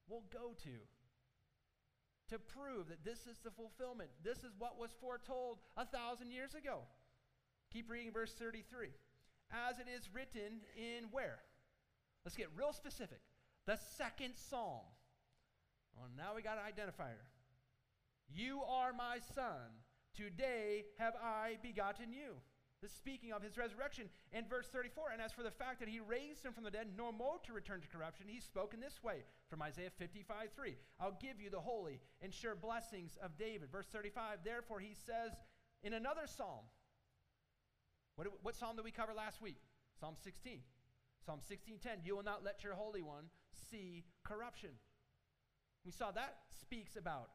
[0.09, 0.77] will go to
[2.29, 4.11] to prove that this is the fulfillment?
[4.23, 6.81] This is what was foretold a thousand years ago.
[7.73, 8.89] Keep reading verse 33.
[9.51, 11.39] As it is written in where?
[12.25, 13.21] Let's get real specific.
[13.67, 14.83] The second psalm.
[15.97, 17.23] Well, now we got an identifier.
[18.29, 19.71] You are my son.
[20.17, 22.37] Today have I begotten you.
[22.83, 24.09] This speaking of his resurrection.
[24.33, 26.89] In verse 34, and as for the fact that he raised him from the dead,
[26.97, 30.77] no more to return to corruption, he spoken this way from Isaiah 55 3.
[31.01, 33.71] I'll give you the holy and sure blessings of David.
[33.73, 35.33] Verse 35, therefore he says
[35.83, 36.65] in another psalm,
[38.17, 39.59] what, what psalm did we cover last week?
[39.99, 40.61] Psalm 16.
[41.25, 43.25] Psalm 16:10, you will not let your holy one
[43.71, 44.71] see corruption.
[45.85, 47.31] We saw that speaks about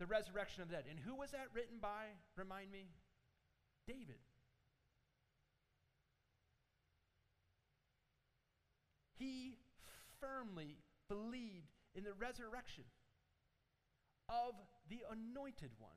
[0.00, 0.84] the resurrection of the dead.
[0.88, 2.16] And who was that written by?
[2.34, 2.88] Remind me.
[3.86, 4.16] David.
[9.18, 9.58] He
[10.18, 12.84] firmly believed in the resurrection
[14.30, 14.54] of
[14.88, 15.90] the anointed one.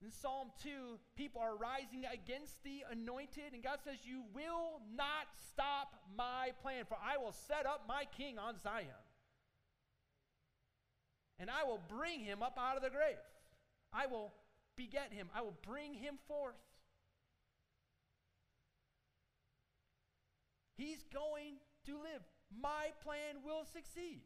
[0.00, 5.26] In Psalm 2, people are rising against the anointed, and God says, You will not
[5.48, 8.86] stop my plan, for I will set up my king on Zion.
[11.42, 13.18] And I will bring him up out of the grave.
[13.92, 14.32] I will
[14.76, 15.28] beget him.
[15.34, 16.54] I will bring him forth.
[20.76, 22.22] He's going to live.
[22.54, 24.22] My plan will succeed.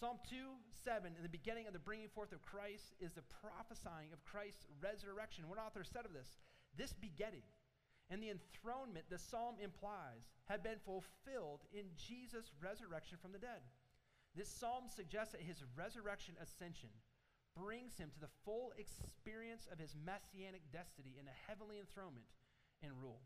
[0.00, 0.36] Psalm 2
[0.84, 4.64] 7, in the beginning of the bringing forth of Christ, is the prophesying of Christ's
[4.80, 5.48] resurrection.
[5.48, 6.38] One author said of this
[6.78, 7.42] this begetting
[8.08, 13.60] and the enthronement the psalm implies had been fulfilled in Jesus' resurrection from the dead.
[14.38, 16.94] This psalm suggests that his resurrection ascension
[17.58, 22.30] brings him to the full experience of his messianic destiny in a heavenly enthronement
[22.86, 23.18] and rule.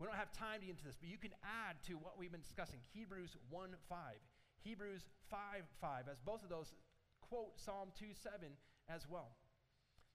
[0.00, 2.32] We don't have time to get into this, but you can add to what we've
[2.32, 3.98] been discussing Hebrews 1 5,
[4.64, 6.72] Hebrews 5 5, as both of those
[7.20, 8.56] quote Psalm 2 7
[8.88, 9.36] as well.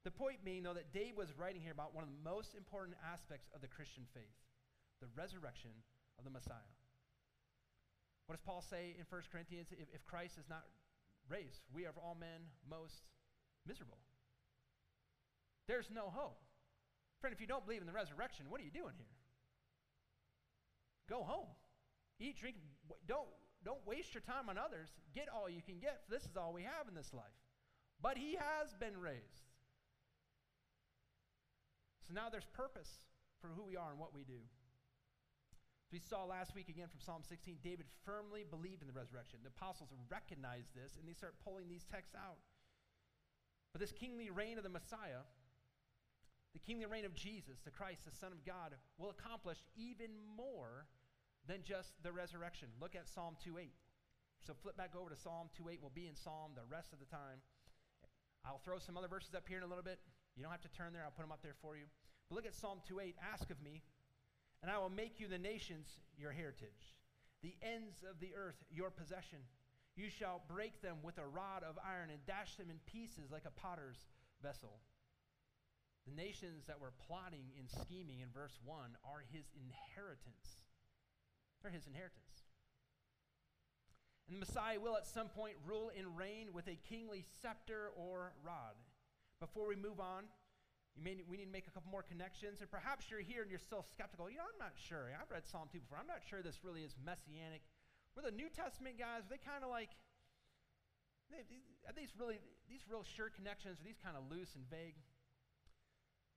[0.04, 2.98] The point being, though, that Dave was writing here about one of the most important
[3.06, 4.34] aspects of the Christian faith
[5.00, 5.72] the resurrection
[6.18, 6.74] of the Messiah.
[8.30, 9.74] What does Paul say in 1 Corinthians?
[9.74, 10.62] If, if Christ is not
[11.34, 13.10] raised, we are of all men most
[13.66, 13.98] miserable.
[15.66, 16.38] There's no hope.
[17.22, 19.18] Friend, if you don't believe in the resurrection, what are you doing here?
[21.10, 21.50] Go home.
[22.20, 22.58] Eat, drink.
[23.08, 23.26] Don't,
[23.66, 24.90] don't waste your time on others.
[25.16, 27.34] Get all you can get, for this is all we have in this life.
[28.00, 29.50] But he has been raised.
[32.08, 32.94] So now there's purpose
[33.42, 34.38] for who we are and what we do.
[35.92, 39.40] We saw last week again from Psalm 16, David firmly believed in the resurrection.
[39.42, 42.38] The apostles recognized this and they start pulling these texts out.
[43.74, 45.26] But this kingly reign of the Messiah
[46.54, 50.88] the kingly reign of Jesus, the Christ, the Son of God, will accomplish even more
[51.48, 52.70] than just the resurrection.
[52.82, 53.74] Look at Psalm 2:8.
[54.40, 55.82] So flip back over to Psalm 2:8.
[55.82, 57.42] We'll be in Psalm the rest of the time.
[58.44, 60.00] I'll throw some other verses up here in a little bit.
[60.36, 61.04] You don't have to turn there.
[61.04, 61.86] I'll put them up there for you.
[62.30, 63.16] But look at Psalm 2:8.
[63.20, 63.84] Ask of me,
[64.62, 66.96] and I will make you the nations your heritage,
[67.42, 69.40] the ends of the earth your possession.
[69.96, 73.44] You shall break them with a rod of iron and dash them in pieces like
[73.46, 73.98] a potter's
[74.42, 74.80] vessel.
[76.08, 80.64] The nations that were plotting and scheming in verse 1 are his inheritance.
[81.62, 82.48] They're his inheritance.
[84.28, 88.34] And the Messiah will at some point rule and reign with a kingly scepter or
[88.44, 88.76] rod.
[89.40, 90.26] Before we move on,
[91.04, 92.62] may, we need to make a couple more connections.
[92.62, 94.30] And perhaps you're here and you're still skeptical.
[94.30, 95.12] You know, I'm not sure.
[95.16, 95.98] I've read Psalm 2 before.
[96.00, 97.62] I'm not sure this really is messianic.
[98.16, 99.94] Were the New Testament guys, they kind of like,
[101.30, 104.98] are these really, these real sure connections, are these kind of loose and vague?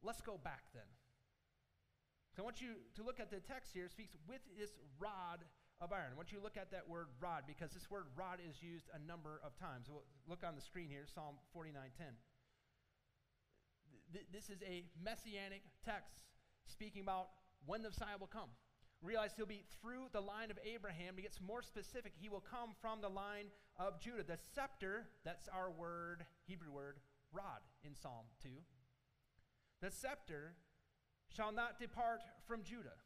[0.05, 0.87] Let's go back then.
[2.37, 3.87] So I want you to look at the text here.
[3.87, 5.45] It speaks with this rod
[5.81, 6.13] of iron.
[6.13, 8.89] I want you to look at that word rod because this word rod is used
[8.93, 9.89] a number of times.
[9.89, 12.17] We'll look on the screen here, Psalm 49:10.
[14.13, 16.25] Th- this is a messianic text
[16.67, 17.29] speaking about
[17.67, 18.51] when the Messiah will come.
[19.03, 21.17] Realize he'll be through the line of Abraham.
[21.17, 23.47] To get more specific, he will come from the line
[23.79, 24.23] of Judah.
[24.23, 26.99] The scepter, that's our word, Hebrew word,
[27.33, 28.49] rod in Psalm 2
[29.83, 30.55] the scepter
[31.29, 32.97] shall not depart from Judah.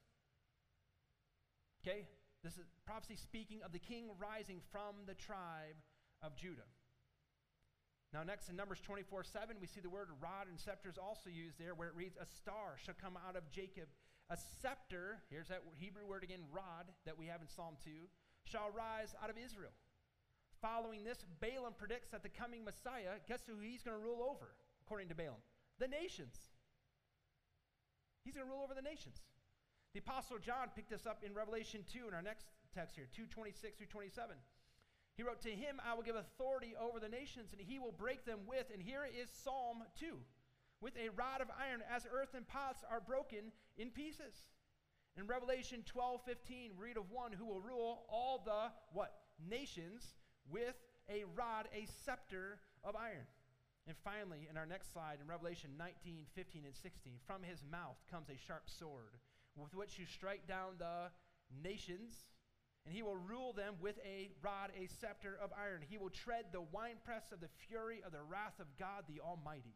[1.82, 2.06] Okay?
[2.44, 5.80] This is prophecy speaking of the king rising from the tribe
[6.22, 6.68] of Judah.
[8.12, 11.28] Now, next in Numbers 24 7, we see the word rod and scepter is also
[11.28, 13.88] used there, where it reads, A star shall come out of Jacob.
[14.30, 17.90] A scepter, here's that Hebrew word again, rod, that we have in Psalm 2,
[18.44, 19.70] shall rise out of Israel.
[20.62, 24.54] Following this, Balaam predicts that the coming Messiah, guess who he's going to rule over,
[24.86, 25.42] according to Balaam?
[25.78, 26.34] The nations.
[28.24, 29.22] He's going to rule over the nations.
[29.92, 33.78] The Apostle John picked this up in Revelation 2 in our next text here, 226
[33.78, 34.36] through 27.
[35.16, 38.24] He wrote, To him I will give authority over the nations, and he will break
[38.24, 40.18] them with, and here is Psalm 2,
[40.80, 44.34] with a rod of iron, as earthen pots are broken in pieces.
[45.16, 49.14] In Revelation 12 15, read of one who will rule all the what?
[49.48, 50.14] Nations
[50.50, 50.76] with
[51.08, 53.24] a rod, a scepter of iron.
[53.86, 57.96] And finally, in our next slide, in Revelation 19, 15, and 16, from his mouth
[58.10, 59.16] comes a sharp sword
[59.56, 61.08] with which you strike down the
[61.62, 62.26] nations,
[62.86, 65.82] and he will rule them with a rod, a scepter of iron.
[65.88, 69.74] He will tread the winepress of the fury of the wrath of God the Almighty.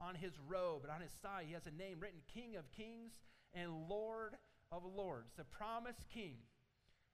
[0.00, 3.12] On his robe and on his side, he has a name written King of Kings
[3.54, 4.36] and Lord
[4.72, 5.32] of Lords.
[5.36, 6.36] The promised king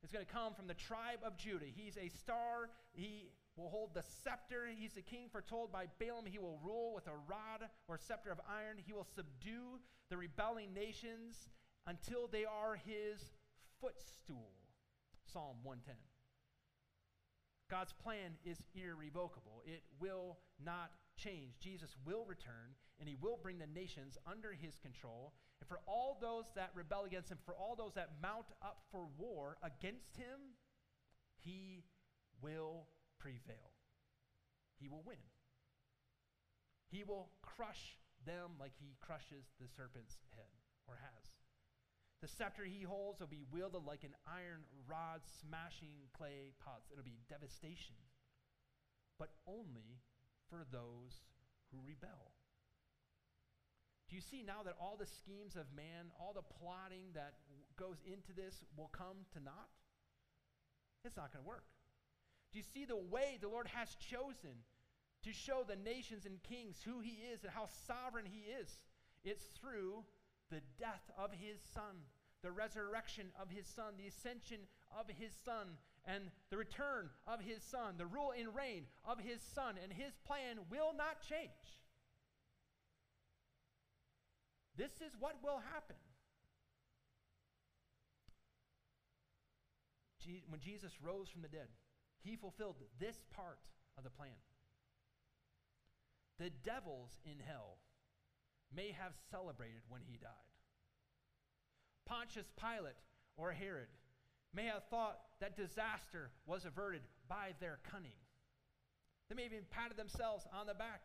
[0.05, 1.67] is going to come from the tribe of Judah.
[1.67, 2.71] He's a star.
[2.93, 4.67] He will hold the scepter.
[4.73, 6.27] He's the king foretold by Balaam.
[6.27, 8.79] He will rule with a rod or scepter of iron.
[8.85, 11.49] He will subdue the rebelling nations
[11.87, 13.21] until they are his
[13.81, 14.62] footstool.
[15.33, 15.95] Psalm 110.
[17.71, 19.63] God's plan is irrevocable.
[19.65, 21.59] It will not change.
[21.59, 25.33] Jesus will return and he will bring the nations under his control.
[25.61, 29.09] And for all those that rebel against him, for all those that mount up for
[29.17, 30.55] war against him,
[31.39, 31.85] he
[32.43, 33.73] will prevail.
[34.79, 35.17] He will win.
[36.91, 40.53] He will crush them like he crushes the serpent's head,
[40.87, 41.42] or has.
[42.23, 46.89] The scepter he holds will be wielded like an iron rod smashing clay pots.
[46.93, 47.99] It'll be devastation,
[49.19, 49.99] but only
[50.49, 51.19] for those
[51.73, 52.31] who rebel.
[54.09, 57.35] Do you see now that all the schemes of man, all the plotting that
[57.77, 59.73] goes into this will come to naught?
[61.05, 61.65] It's not going to work.
[62.53, 64.63] Do you see the way the Lord has chosen
[65.25, 68.69] to show the nations and kings who he is and how sovereign he is?
[69.25, 70.05] It's through
[70.51, 71.97] the death of his son,
[72.43, 74.61] the resurrection of his son, the ascension
[74.99, 79.41] of his son, and the return of his son, the rule and reign of his
[79.55, 81.51] son, and his plan will not change.
[84.77, 85.97] This is what will happen.
[90.49, 91.69] when Jesus rose from the dead,
[92.23, 93.59] he fulfilled this part
[93.99, 94.39] of the plan.
[96.39, 97.79] The devils in hell
[98.75, 100.52] may have celebrated when he died.
[102.07, 102.99] Pontius Pilate
[103.37, 103.89] or Herod
[104.55, 108.19] may have thought that disaster was averted by their cunning.
[109.29, 111.03] They may have even patted themselves on the back.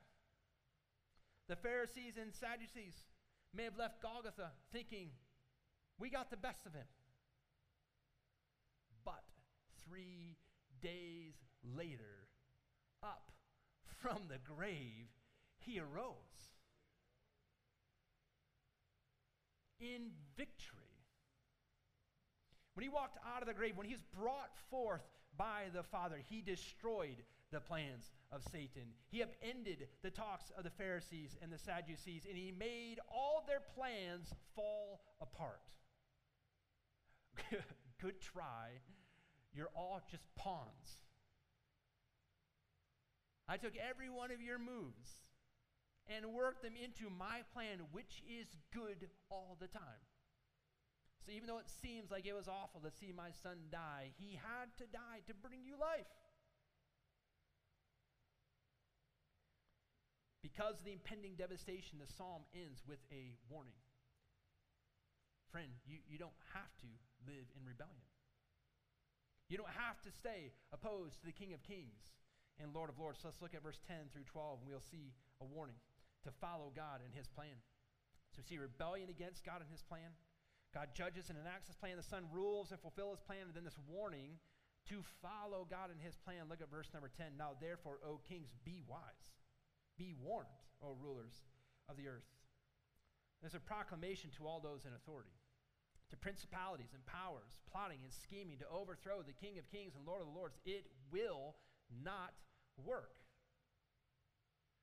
[1.48, 2.94] The Pharisees and Sadducees
[3.54, 5.10] may have left Golgotha thinking,
[5.98, 6.88] we got the best of him.
[9.06, 9.24] But
[9.88, 10.36] three
[10.82, 11.36] days
[11.76, 12.28] later,
[13.02, 13.32] up
[14.02, 15.08] from the grave,
[15.60, 16.38] he arose.
[19.80, 20.87] in victory.
[22.78, 25.02] When he walked out of the grave, when he was brought forth
[25.36, 28.94] by the Father, he destroyed the plans of Satan.
[29.10, 33.64] He upended the talks of the Pharisees and the Sadducees, and he made all their
[33.74, 35.64] plans fall apart.
[38.00, 38.70] Good try.
[39.56, 41.02] You're all just pawns.
[43.48, 45.10] I took every one of your moves
[46.16, 49.82] and worked them into my plan, which is good all the time.
[51.28, 54.40] So even though it seems like it was awful to see my son die, he
[54.40, 56.08] had to die to bring you life.
[60.40, 63.76] Because of the impending devastation, the psalm ends with a warning.
[65.52, 66.88] Friend, you, you don't have to
[67.28, 68.08] live in rebellion.
[69.52, 72.16] You don't have to stay opposed to the King of Kings
[72.56, 73.20] and Lord of Lords.
[73.20, 75.12] So let's look at verse 10 through 12, and we'll see
[75.44, 75.80] a warning
[76.24, 77.60] to follow God and his plan.
[78.32, 80.16] So we see rebellion against God and his plan.
[80.78, 81.98] God judges and enacts his plan.
[81.98, 83.50] The Son rules and fulfills his plan.
[83.50, 84.38] And then this warning
[84.94, 86.46] to follow God and his plan.
[86.46, 87.34] Look at verse number 10.
[87.34, 89.34] Now, therefore, O kings, be wise.
[89.98, 91.34] Be warned, O rulers
[91.90, 92.30] of the earth.
[93.42, 95.34] There's a proclamation to all those in authority,
[96.12, 100.22] to principalities and powers, plotting and scheming to overthrow the King of kings and Lord
[100.22, 100.62] of the lords.
[100.64, 101.58] It will
[101.90, 102.38] not
[102.86, 103.18] work.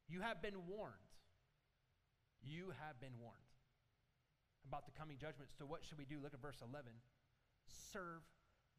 [0.08, 1.14] You have been warned.
[2.42, 3.43] You have been warned
[4.66, 5.50] about the coming judgment.
[5.56, 6.18] So, what should we do?
[6.22, 6.92] Look at verse 11.
[7.92, 8.22] Serve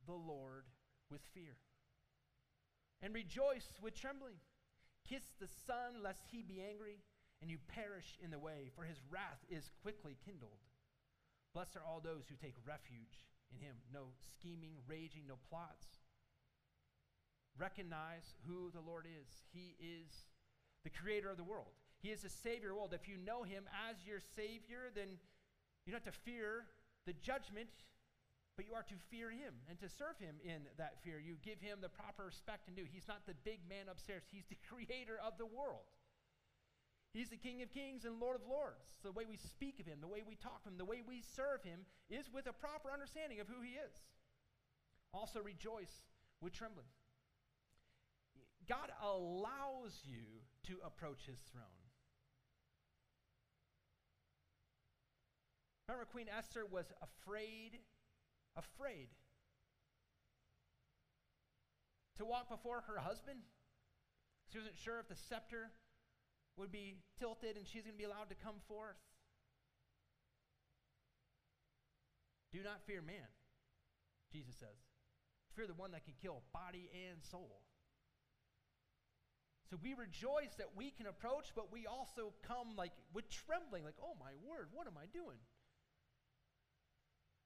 [0.06, 0.66] the Lord
[1.10, 1.58] with fear
[3.02, 4.36] and rejoice with trembling.
[5.08, 6.98] Kiss the Son, lest he be angry
[7.42, 10.66] and you perish in the way, for his wrath is quickly kindled.
[11.54, 13.76] Blessed are all those who take refuge in him.
[13.94, 15.86] No scheming, raging, no plots.
[17.58, 19.30] Recognize who the Lord is.
[19.54, 20.26] He is
[20.84, 21.78] the creator of the world.
[22.02, 22.94] He is the savior of the world.
[22.94, 25.20] If you know him as your savior, then
[25.86, 26.66] you don't have to fear
[27.06, 27.70] the judgment,
[28.58, 31.22] but you are to fear him and to serve him in that fear.
[31.22, 32.90] You give him the proper respect and due.
[32.90, 35.86] He's not the big man upstairs, he's the creator of the world.
[37.14, 39.00] He's the King of Kings and Lord of Lords.
[39.02, 41.24] The way we speak of him, the way we talk to him, the way we
[41.24, 43.96] serve him is with a proper understanding of who he is.
[45.14, 46.04] Also rejoice
[46.42, 46.92] with trembling.
[48.68, 51.85] God allows you to approach his throne.
[55.88, 57.78] Remember, Queen Esther was afraid,
[58.56, 59.10] afraid
[62.18, 63.40] to walk before her husband.
[64.52, 65.72] She wasn't sure if the scepter
[66.58, 68.98] would be tilted and she's going to be allowed to come forth.
[72.52, 73.28] Do not fear man,
[74.32, 74.80] Jesus says.
[75.56, 77.62] Fear the one that can kill body and soul.
[79.70, 84.00] So we rejoice that we can approach, but we also come like with trembling, like,
[84.02, 85.42] oh my word, what am I doing?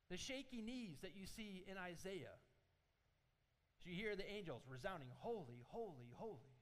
[0.10, 2.38] The shaky knees that you see in Isaiah.
[3.84, 6.54] So you hear the angels resounding, Holy, holy, holy.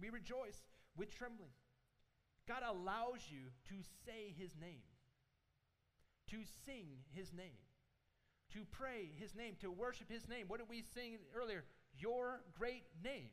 [0.00, 0.62] We rejoice
[0.96, 1.52] with trembling.
[2.48, 3.76] God allows you to
[4.06, 4.82] say his name,
[6.30, 7.60] to sing his name,
[8.54, 10.46] to pray his name, to worship his name.
[10.48, 11.64] What did we sing earlier?
[11.98, 13.30] Your great name.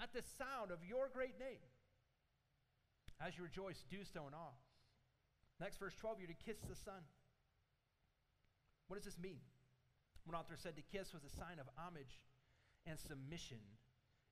[0.00, 1.64] At the sound of your great name.
[3.20, 4.54] As you rejoice, do so in awe.
[5.60, 7.02] Next, verse 12, you're to kiss the Son.
[8.88, 9.40] What does this mean?
[10.24, 12.20] One author said to kiss was a sign of homage
[12.84, 13.60] and submission.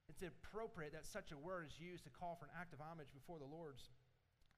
[0.09, 3.13] It's appropriate that such a word is used to call for an act of homage
[3.13, 3.93] before the Lord's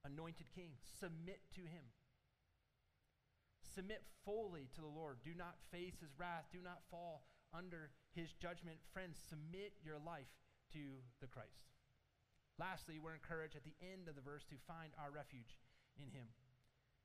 [0.05, 0.71] anointed king.
[0.99, 1.83] Submit to him.
[3.75, 5.19] Submit fully to the Lord.
[5.23, 6.47] Do not face his wrath.
[6.51, 8.79] Do not fall under his judgment.
[8.93, 10.31] Friends, submit your life
[10.73, 11.67] to the Christ.
[12.59, 15.59] Lastly, we're encouraged at the end of the verse to find our refuge
[15.95, 16.27] in him.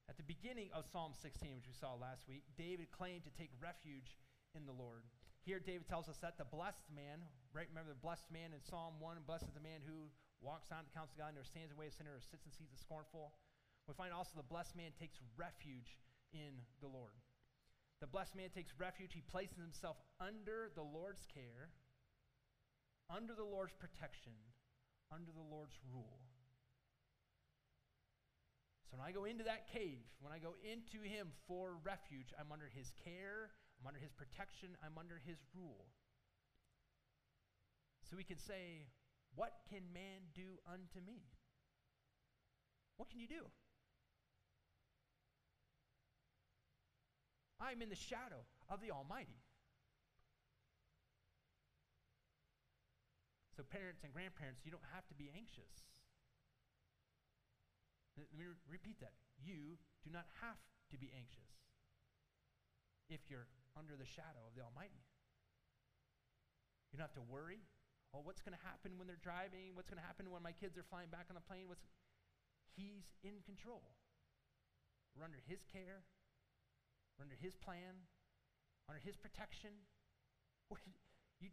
[0.08, 3.50] At the beginning of Psalm 16, which we saw last week, David claimed to take
[3.56, 4.16] refuge
[4.52, 5.08] in the Lord.
[5.44, 7.68] Here, David tells us that the blessed man, right?
[7.68, 10.08] Remember the blessed man in Psalm 1 blessed is the man who
[10.40, 12.72] walks on the counsel of God, nor stands in the sinner, or sits in seats
[12.72, 13.32] of scornful.
[13.88, 15.96] We find also the blessed man takes refuge
[16.32, 17.16] in the Lord.
[18.00, 19.12] The blessed man takes refuge.
[19.12, 21.72] He places himself under the Lord's care,
[23.08, 24.36] under the Lord's protection,
[25.12, 26.23] under the Lord's rule.
[28.90, 32.52] So when I go into that cave, when I go into him for refuge, I'm
[32.52, 35.86] under his care, I'm under his protection, I'm under his rule.
[38.08, 38.86] So we can say,
[39.34, 41.24] What can man do unto me?
[42.96, 43.50] What can you do?
[47.60, 49.40] I'm in the shadow of the Almighty.
[53.56, 55.93] So, parents and grandparents, you don't have to be anxious.
[58.16, 59.14] Let me re- repeat that.
[59.38, 60.60] You do not have
[60.90, 61.50] to be anxious
[63.10, 65.02] if you're under the shadow of the Almighty.
[66.92, 67.58] You don't have to worry.
[68.14, 69.74] Oh, what's going to happen when they're driving?
[69.74, 71.66] What's going to happen when my kids are flying back on the plane?
[71.66, 71.82] What's
[72.74, 73.82] He's in control.
[75.14, 76.02] We're under His care.
[77.18, 78.06] We're under His plan.
[78.88, 79.70] Under His protection.
[81.40, 81.50] You,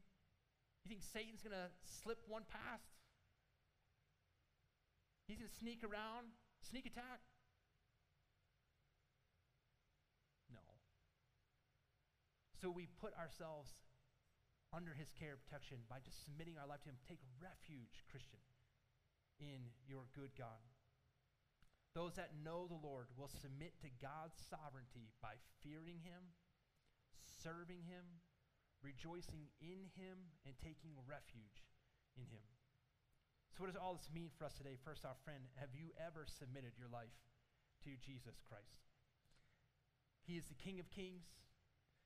[0.85, 3.01] you think Satan's going to slip one past?
[5.27, 7.21] He's going to sneak around, sneak attack?
[10.49, 10.61] No.
[12.61, 13.73] So we put ourselves
[14.71, 16.99] under his care and protection by just submitting our life to him.
[17.03, 18.39] Take refuge, Christian,
[19.39, 20.63] in your good God.
[21.91, 26.31] Those that know the Lord will submit to God's sovereignty by fearing him,
[27.43, 28.23] serving him,
[28.79, 31.67] rejoicing in him, and taking refuge
[32.15, 32.47] in him.
[33.51, 34.79] So, what does all this mean for us today?
[34.79, 37.15] First off, friend, have you ever submitted your life
[37.83, 38.87] to Jesus Christ?
[40.23, 41.27] He is the King of Kings.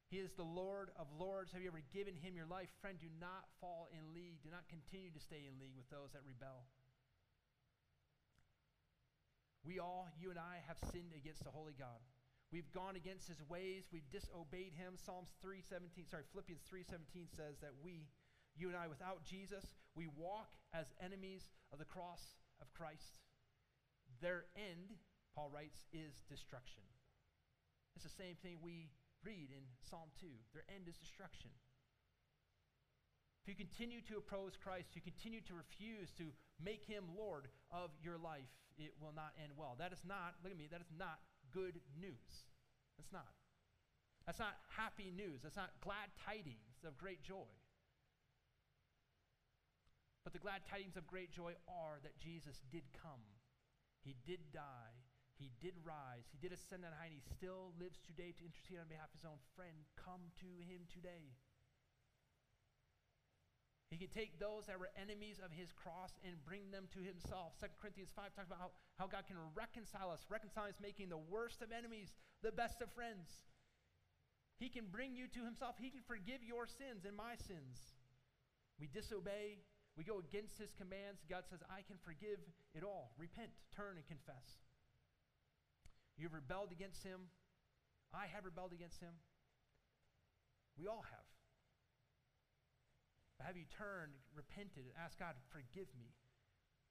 [0.10, 1.54] He is the Lord of Lords.
[1.54, 2.70] Have you ever given him your life?
[2.82, 4.41] Friend, do not fall in league.
[4.41, 6.66] Do not continue to stay in league with those that rebel.
[9.66, 12.02] We all, you and I, have sinned against the holy God.
[12.54, 13.89] We've gone against his ways.
[13.89, 14.93] We've disobeyed him.
[14.98, 18.08] Psalms 3:17, sorry, Philippians 3:17 says that we,
[18.56, 19.66] you and I, without Jesus,
[19.96, 23.24] we walk as enemies of the cross of Christ.
[24.22, 24.96] Their end,
[25.34, 26.84] Paul writes, is destruction.
[27.96, 28.91] It's the same thing we
[29.24, 30.28] read in Psalm 2.
[30.54, 31.50] Their end is destruction.
[33.46, 37.91] If you continue to oppose Christ, you continue to refuse to make him Lord of
[38.02, 39.76] your life, it will not end well.
[39.78, 41.22] That is not, look at me, that is not
[41.54, 42.50] good news.
[42.98, 43.30] That's not.
[44.26, 45.46] That's not happy news.
[45.46, 47.46] That's not glad tidings of great joy.
[50.26, 53.21] But the glad tidings of great joy are that Jesus did come.
[54.01, 54.97] He did die.
[55.38, 56.26] He did rise.
[56.34, 59.19] He did ascend on high, and he still lives today to intercede on behalf of
[59.21, 59.86] his own friend.
[60.01, 61.30] Come to him today.
[63.93, 67.53] He can take those that were enemies of his cross and bring them to himself.
[67.61, 70.26] 2 Corinthians 5 talks about how, how God can reconcile us.
[70.26, 72.09] Reconcile is making the worst of enemies
[72.41, 73.30] the best of friends.
[74.57, 75.76] He can bring you to himself.
[75.78, 77.78] He can forgive your sins and my sins.
[78.80, 79.61] We disobey,
[79.96, 81.24] we go against his commands.
[81.28, 82.43] God says, I can forgive
[82.76, 83.16] it all.
[83.18, 84.60] Repent, turn, and confess.
[86.20, 87.32] You've rebelled against him.
[88.12, 89.16] I have rebelled against him.
[90.76, 91.28] We all have.
[93.39, 96.16] But have you turned, repented, and asked God, forgive me?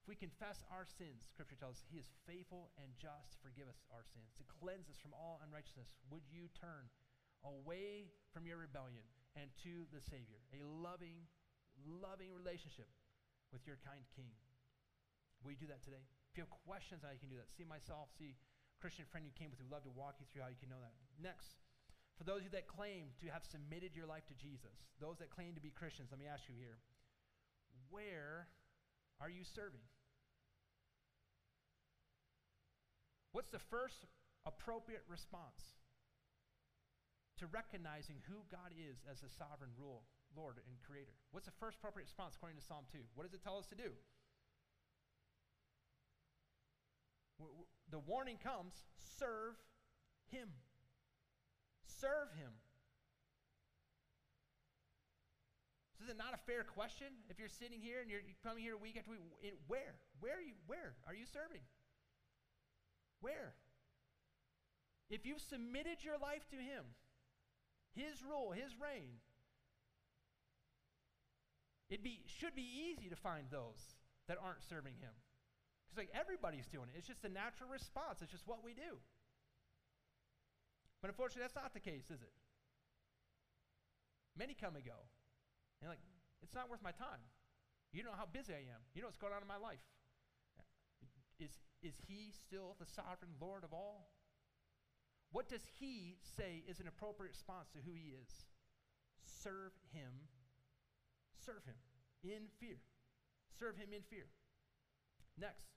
[0.04, 3.72] If we confess our sins, Scripture tells us He is faithful and just to forgive
[3.72, 5.96] us our sins, to cleanse us from all unrighteousness.
[6.12, 6.92] Would you turn
[7.40, 10.44] away from your rebellion and to the Savior?
[10.52, 11.24] A loving,
[11.82, 12.88] loving relationship
[13.50, 14.30] with your kind King.
[15.42, 16.02] Will you do that today?
[16.30, 18.34] If you have questions how you can do that, see myself, see
[18.80, 20.80] Christian friend you came with, we'd love to walk you through how you can know
[20.80, 20.94] that.
[21.20, 21.60] Next,
[22.18, 25.30] for those of you that claim to have submitted your life to Jesus, those that
[25.30, 26.78] claim to be Christians, let me ask you here
[27.90, 28.50] where
[29.20, 29.84] are you serving?
[33.30, 34.06] What's the first
[34.46, 35.74] appropriate response
[37.42, 40.06] to recognizing who God is as a sovereign rule,
[40.36, 41.14] Lord and Creator?
[41.32, 42.98] What's the first appropriate response according to Psalm 2?
[43.14, 43.94] What does it tell us to do?
[47.90, 48.84] The warning comes
[49.18, 49.56] serve
[50.30, 50.48] Him.
[52.04, 52.52] Serve him.
[55.96, 58.76] So is it not a fair question if you're sitting here and you're coming here
[58.76, 59.22] week after week?
[59.68, 59.94] Where?
[60.20, 60.54] Where are you?
[60.66, 61.62] Where are you serving?
[63.20, 63.54] Where?
[65.08, 66.84] If you've submitted your life to Him,
[67.94, 69.20] His rule, His reign,
[71.94, 73.94] it be, should be easy to find those
[74.26, 75.14] that aren't serving Him.
[75.86, 76.98] Because like everybody's doing it.
[76.98, 78.18] It's just a natural response.
[78.18, 78.98] It's just what we do.
[80.98, 82.34] But unfortunately, that's not the case, is it?
[84.34, 85.06] Many come and go.
[85.78, 86.02] And like,
[86.42, 87.22] it's not worth my time.
[87.94, 88.82] You know how busy I am.
[88.98, 89.86] You know what's going on in my life.
[91.38, 94.10] Is, is he still the sovereign Lord of all?
[95.30, 98.50] What does he say is an appropriate response to who he is?
[99.22, 100.10] Serve him.
[101.44, 101.76] Serve him
[102.24, 102.80] in fear.
[103.60, 104.26] Serve him in fear.
[105.36, 105.68] Next,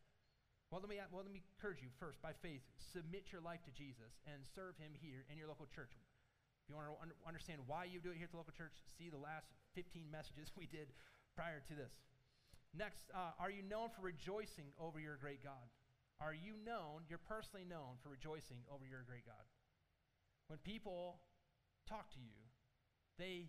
[0.71, 3.71] well, let me, well, let me encourage you first, by faith, submit your life to
[3.71, 5.95] Jesus and serve him here in your local church.
[5.95, 8.75] If you want to un- understand why you do it here at the local church,
[8.99, 10.91] see the last 15 messages we did
[11.35, 11.95] prior to this.
[12.75, 15.71] Next, uh, are you known for rejoicing over your great God?
[16.19, 19.45] Are you known, you're personally known for rejoicing over your great God?
[20.51, 21.23] When people
[21.87, 22.35] talk to you,
[23.15, 23.47] they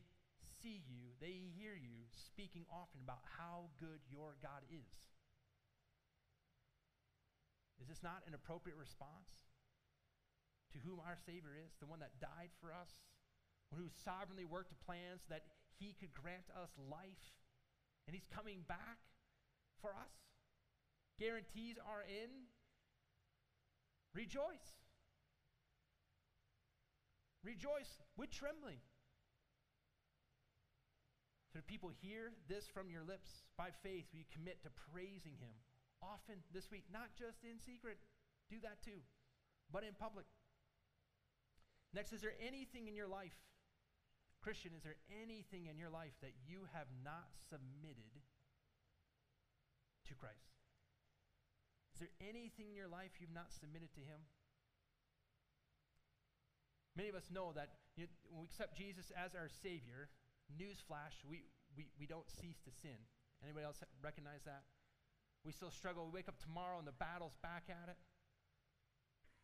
[0.62, 4.94] see you, they hear you speaking often about how good your God is.
[7.80, 9.30] Is this not an appropriate response
[10.72, 12.90] to whom our Savior is, the one that died for us,
[13.70, 15.46] one who sovereignly worked the plans that
[15.78, 17.24] he could grant us life,
[18.07, 18.99] and he's coming back
[19.80, 20.12] for us?
[21.18, 22.51] Guarantees are in.
[24.14, 24.74] Rejoice.
[27.44, 28.78] Rejoice with trembling.
[31.59, 35.50] So, people hear this from your lips by faith, will you commit to praising Him
[35.98, 37.98] often this week, not just in secret,
[38.46, 39.02] do that too,
[39.74, 40.22] but in public.
[41.90, 43.34] Next, is there anything in your life,
[44.38, 48.14] Christian, is there anything in your life that you have not submitted
[50.06, 50.62] to Christ?
[51.98, 54.22] Is there anything in your life you've not submitted to Him?
[56.94, 60.06] Many of us know that you know, when we accept Jesus as our Savior,
[60.57, 61.44] newsflash, we,
[61.76, 62.96] we, we don't cease to sin.
[63.42, 64.64] Anybody else recognize that?
[65.44, 66.07] We still struggle.
[66.07, 67.99] We wake up tomorrow and the battle's back at it.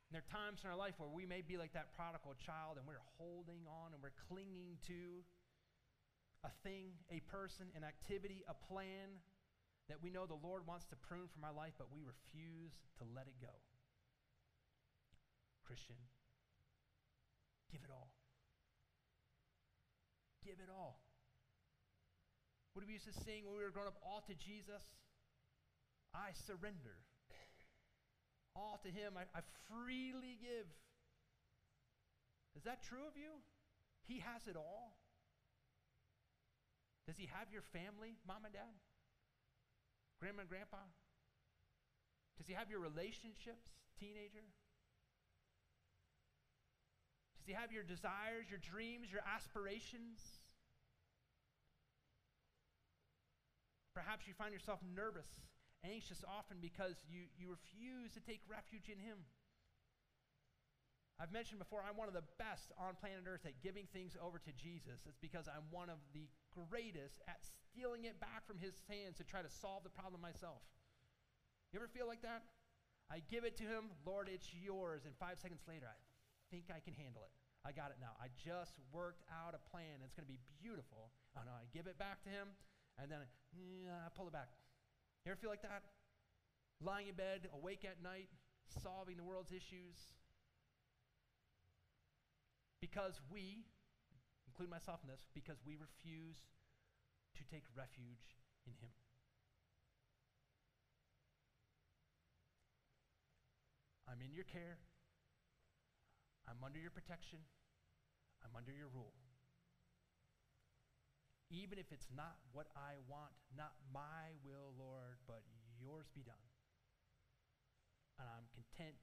[0.08, 2.76] And there are times in our life where we may be like that prodigal child
[2.76, 5.24] and we're holding on and we're clinging to
[6.44, 9.22] a thing, a person, an activity, a plan
[9.88, 13.04] that we know the Lord wants to prune from our life, but we refuse to
[13.14, 13.52] let it go.
[15.64, 15.96] Christian,
[17.72, 18.13] give it all.
[20.44, 21.00] Give it all.
[22.72, 23.96] What do we used to sing when we were growing up?
[24.04, 24.82] All to Jesus.
[26.12, 27.00] I surrender.
[28.54, 30.68] All to Him, I, I freely give.
[32.54, 33.42] Is that true of you?
[34.06, 34.94] He has it all.
[37.08, 38.78] Does He have your family, mom and dad?
[40.20, 40.86] Grandma and grandpa?
[42.38, 44.46] Does He have your relationships, teenager?
[47.44, 50.40] Does He have your desires, your dreams, your aspirations?
[53.92, 55.28] Perhaps you find yourself nervous
[55.84, 59.20] anxious often because you, you refuse to take refuge in Him.
[61.20, 64.40] I've mentioned before, I'm one of the best on planet Earth at giving things over
[64.42, 65.06] to Jesus.
[65.06, 69.24] It's because I'm one of the greatest at stealing it back from His hands to
[69.24, 70.64] try to solve the problem myself.
[71.70, 72.42] You ever feel like that?
[73.12, 75.04] I give it to Him, Lord, it's yours.
[75.04, 75.94] And five seconds later, I
[76.54, 77.34] think I can handle it.
[77.66, 78.14] I got it now.
[78.22, 79.98] I just worked out a plan.
[80.06, 81.10] It's going to be beautiful.
[81.34, 82.54] No, I give it back to Him,
[82.94, 83.26] and then
[83.58, 84.54] yeah, I pull it back.
[85.26, 85.82] You ever feel like that?
[86.78, 88.30] Lying in bed, awake at night,
[88.70, 89.98] solving the world's issues.
[92.78, 93.66] Because we,
[94.46, 96.38] include myself in this, because we refuse
[97.34, 98.94] to take refuge in Him.
[104.06, 104.78] I'm in your care.
[106.48, 107.40] I'm under your protection.
[108.44, 109.14] I'm under your rule
[111.54, 115.46] even if it's not what I want, not my will, Lord, but
[115.78, 116.48] yours be done.
[118.18, 118.98] And I'm content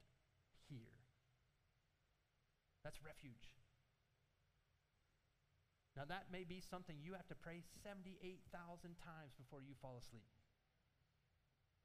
[0.67, 0.99] here.
[2.83, 3.55] That's refuge.
[5.95, 8.51] Now, that may be something you have to pray 78,000
[8.99, 10.27] times before you fall asleep.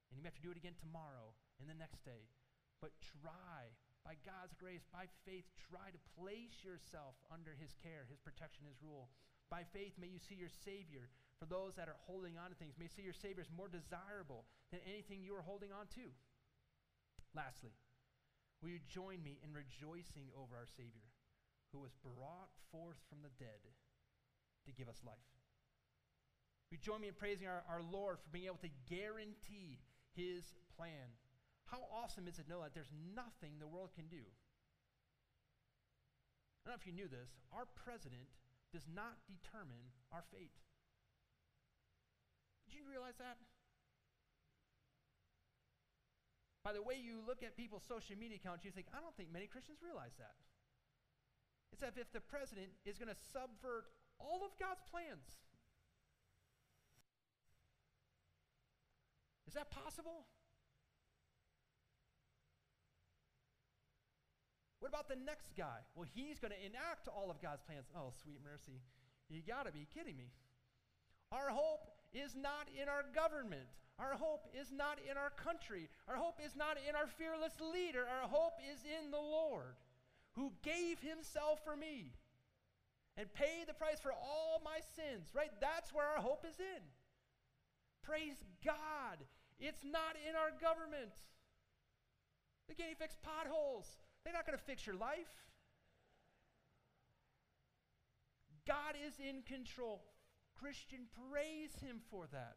[0.09, 2.31] And you may have to do it again tomorrow and the next day.
[2.79, 3.75] But try,
[4.07, 8.79] by God's grace, by faith, try to place yourself under His care, His protection, His
[8.79, 9.11] rule.
[9.51, 11.11] By faith, may you see your Savior.
[11.43, 13.67] For those that are holding on to things, may you see your Savior is more
[13.67, 16.07] desirable than anything you are holding on to.
[17.35, 17.75] Lastly,
[18.63, 21.11] will you join me in rejoicing over our Savior,
[21.75, 23.61] who was brought forth from the dead
[24.65, 25.29] to give us life?
[26.71, 29.83] Will you join me in praising our, our Lord for being able to guarantee
[30.15, 31.11] his plan?
[31.67, 34.23] How awesome is it to know that there's nothing the world can do?
[36.63, 37.31] I don't know if you knew this.
[37.55, 38.31] Our president
[38.73, 40.55] does not determine our fate.
[42.67, 43.39] Did you realize that?
[46.67, 49.31] By the way you look at people's social media accounts, you think, I don't think
[49.31, 50.35] many Christians realize that.
[51.71, 53.87] It's as if the president is going to subvert
[54.19, 55.39] all of God's plans.
[59.47, 60.27] Is that possible?
[64.87, 65.83] What about the next guy?
[65.99, 67.91] Well, he's going to enact all of God's plans.
[67.91, 68.79] Oh, sweet mercy.
[69.27, 70.31] You got to be kidding me.
[71.35, 73.67] Our hope is not in our government.
[73.99, 75.91] Our hope is not in our country.
[76.07, 78.07] Our hope is not in our fearless leader.
[78.07, 79.75] Our hope is in the Lord
[80.39, 82.15] who gave himself for me
[83.19, 85.51] and paid the price for all my sins, right?
[85.59, 86.83] That's where our hope is in.
[88.07, 89.19] Praise God.
[89.59, 91.11] It's not in our government.
[92.69, 93.99] They can't fix potholes.
[94.27, 95.31] They're not going to fix your life.
[98.67, 100.03] God is in control.
[100.59, 102.57] Christian, praise Him for that.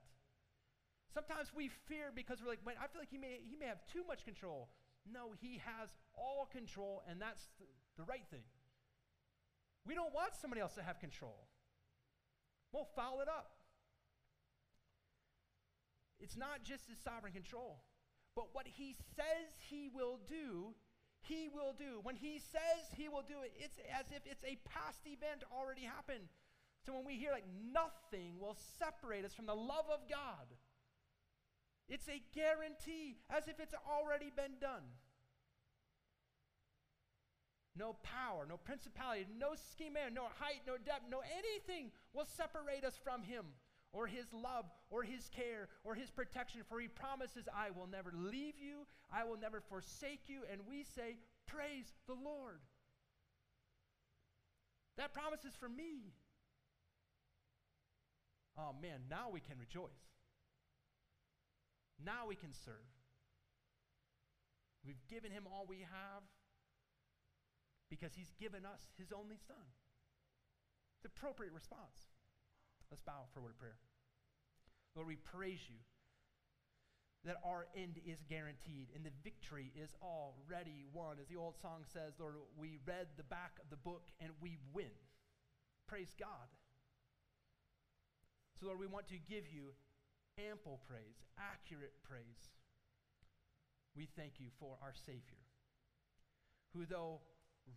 [1.14, 4.02] Sometimes we fear because we're like, I feel like he may, he may have too
[4.08, 4.70] much control.
[5.06, 7.66] No, He has all control, and that's the,
[7.98, 8.50] the right thing.
[9.86, 11.46] We don't want somebody else to have control.
[12.74, 13.52] We'll foul it up.
[16.20, 17.84] It's not just His sovereign control,
[18.36, 20.74] but what He says He will do,
[21.22, 22.00] He will do.
[22.04, 25.84] When He says He will do it, it's as if it's a past event already
[25.84, 26.28] happened.
[26.86, 30.48] So when we hear like nothing will separate us from the love of God,
[31.88, 34.84] it's a guarantee as if it's already been done.
[37.76, 43.00] No power, no principality, no scheme, no height, no depth, no anything will separate us
[43.04, 43.46] from Him
[43.92, 46.62] or His love or His care or His protection.
[46.68, 50.42] For He promises, I will never leave you, I will never forsake you.
[50.52, 51.18] And we say,
[51.48, 52.60] Praise the Lord.
[54.98, 56.14] That promise is for me
[58.60, 60.12] oh man, now we can rejoice.
[62.04, 62.92] Now we can serve.
[64.86, 66.24] We've given him all we have
[67.90, 69.68] because he's given us his only son.
[70.98, 72.08] It's appropriate response.
[72.92, 73.78] Let's bow for a word of prayer.
[74.96, 75.78] Lord, we praise you
[77.26, 81.18] that our end is guaranteed and the victory is already won.
[81.22, 84.58] As the old song says, Lord, we read the back of the book and we
[84.74, 84.96] win.
[85.88, 86.48] Praise God.
[88.60, 89.76] So, Lord, we want to give you
[90.38, 92.52] ample praise, accurate praise.
[93.96, 95.44] We thank you for our Savior,
[96.74, 97.20] who, though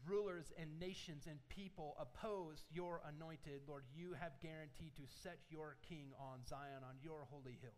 [0.06, 5.76] rulers and nations and people oppose your anointed, Lord, you have guaranteed to set your
[5.88, 7.76] king on Zion, on your holy hill.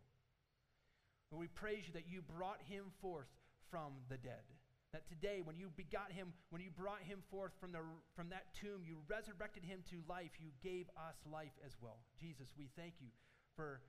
[1.35, 3.27] We praise you that you brought him forth
[3.71, 4.47] from the dead.
[4.95, 7.83] That today, when you begot him, when you brought him forth from, the,
[8.15, 10.31] from that tomb, you resurrected him to life.
[10.39, 11.99] You gave us life as well.
[12.21, 13.11] Jesus, we thank you
[13.57, 13.83] for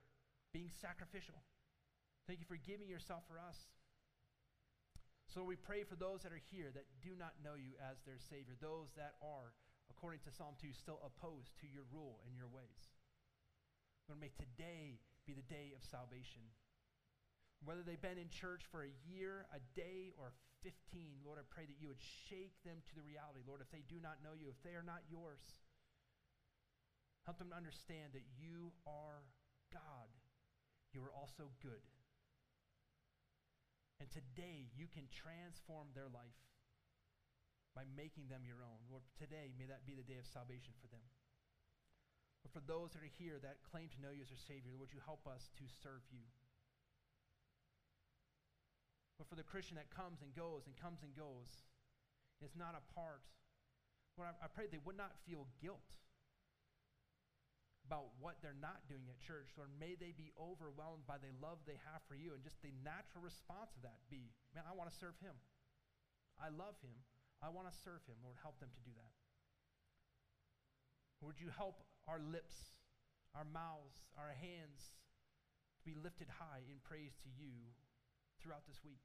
[0.53, 1.37] being sacrificial.
[2.25, 3.69] Thank you for giving yourself for us.
[5.33, 8.21] So we pray for those that are here that do not know you as their
[8.29, 9.51] Savior, those that are,
[9.91, 12.95] according to Psalm 2, still opposed to your rule and your ways.
[14.07, 16.45] Lord, may today be the day of salvation.
[17.65, 21.65] Whether they've been in church for a year, a day, or 15, Lord, I pray
[21.65, 23.41] that you would shake them to the reality.
[23.41, 25.41] Lord, if they do not know you, if they are not yours,
[27.25, 29.25] help them to understand that you are
[29.73, 30.09] God.
[30.93, 31.81] You are also good.
[34.05, 36.37] And today, you can transform their life
[37.73, 38.85] by making them your own.
[38.85, 41.01] Lord, today, may that be the day of salvation for them.
[42.45, 44.93] But for those that are here that claim to know you as their Savior, would
[44.93, 46.21] you help us to serve you?
[49.17, 51.65] But for the Christian that comes and goes and comes and goes,
[52.45, 53.25] it's not a part.
[54.21, 55.97] Lord, I, I pray they would not feel guilt
[57.85, 59.53] about what they're not doing at church.
[59.53, 62.73] Lord, may they be overwhelmed by the love they have for you and just the
[62.81, 65.37] natural response of that be, man, I want to serve him.
[66.41, 66.97] I love him.
[67.39, 68.17] I want to serve him.
[68.25, 69.13] Lord, help them to do that.
[71.21, 72.53] Would you help our lips,
[73.37, 74.97] our mouths, our hands
[75.77, 77.69] to be lifted high in praise to you
[78.41, 79.01] throughout this week.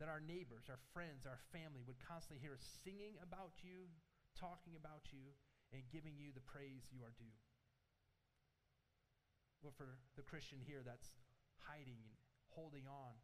[0.00, 3.88] That our neighbors, our friends, our family would constantly hear us singing about you,
[4.36, 5.36] talking about you,
[5.72, 7.36] and giving you the praise you are due.
[9.64, 11.16] Well, for the Christian here that's
[11.64, 12.14] hiding and
[12.52, 13.14] holding on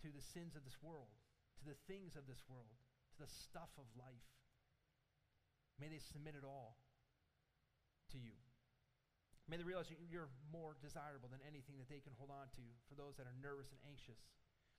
[0.00, 1.10] to the sins of this world,
[1.60, 2.80] to the things of this world,
[3.14, 4.30] to the stuff of life,
[5.78, 6.78] may they submit it all
[8.14, 8.38] to you.
[9.50, 12.94] May they realize you're more desirable than anything that they can hold on to for
[12.94, 14.22] those that are nervous and anxious.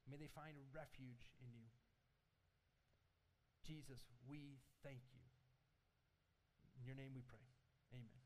[0.08, 1.68] May they find refuge in you.
[3.66, 5.24] Jesus, we thank you.
[6.80, 7.47] In your name we pray.
[7.93, 8.23] Amen.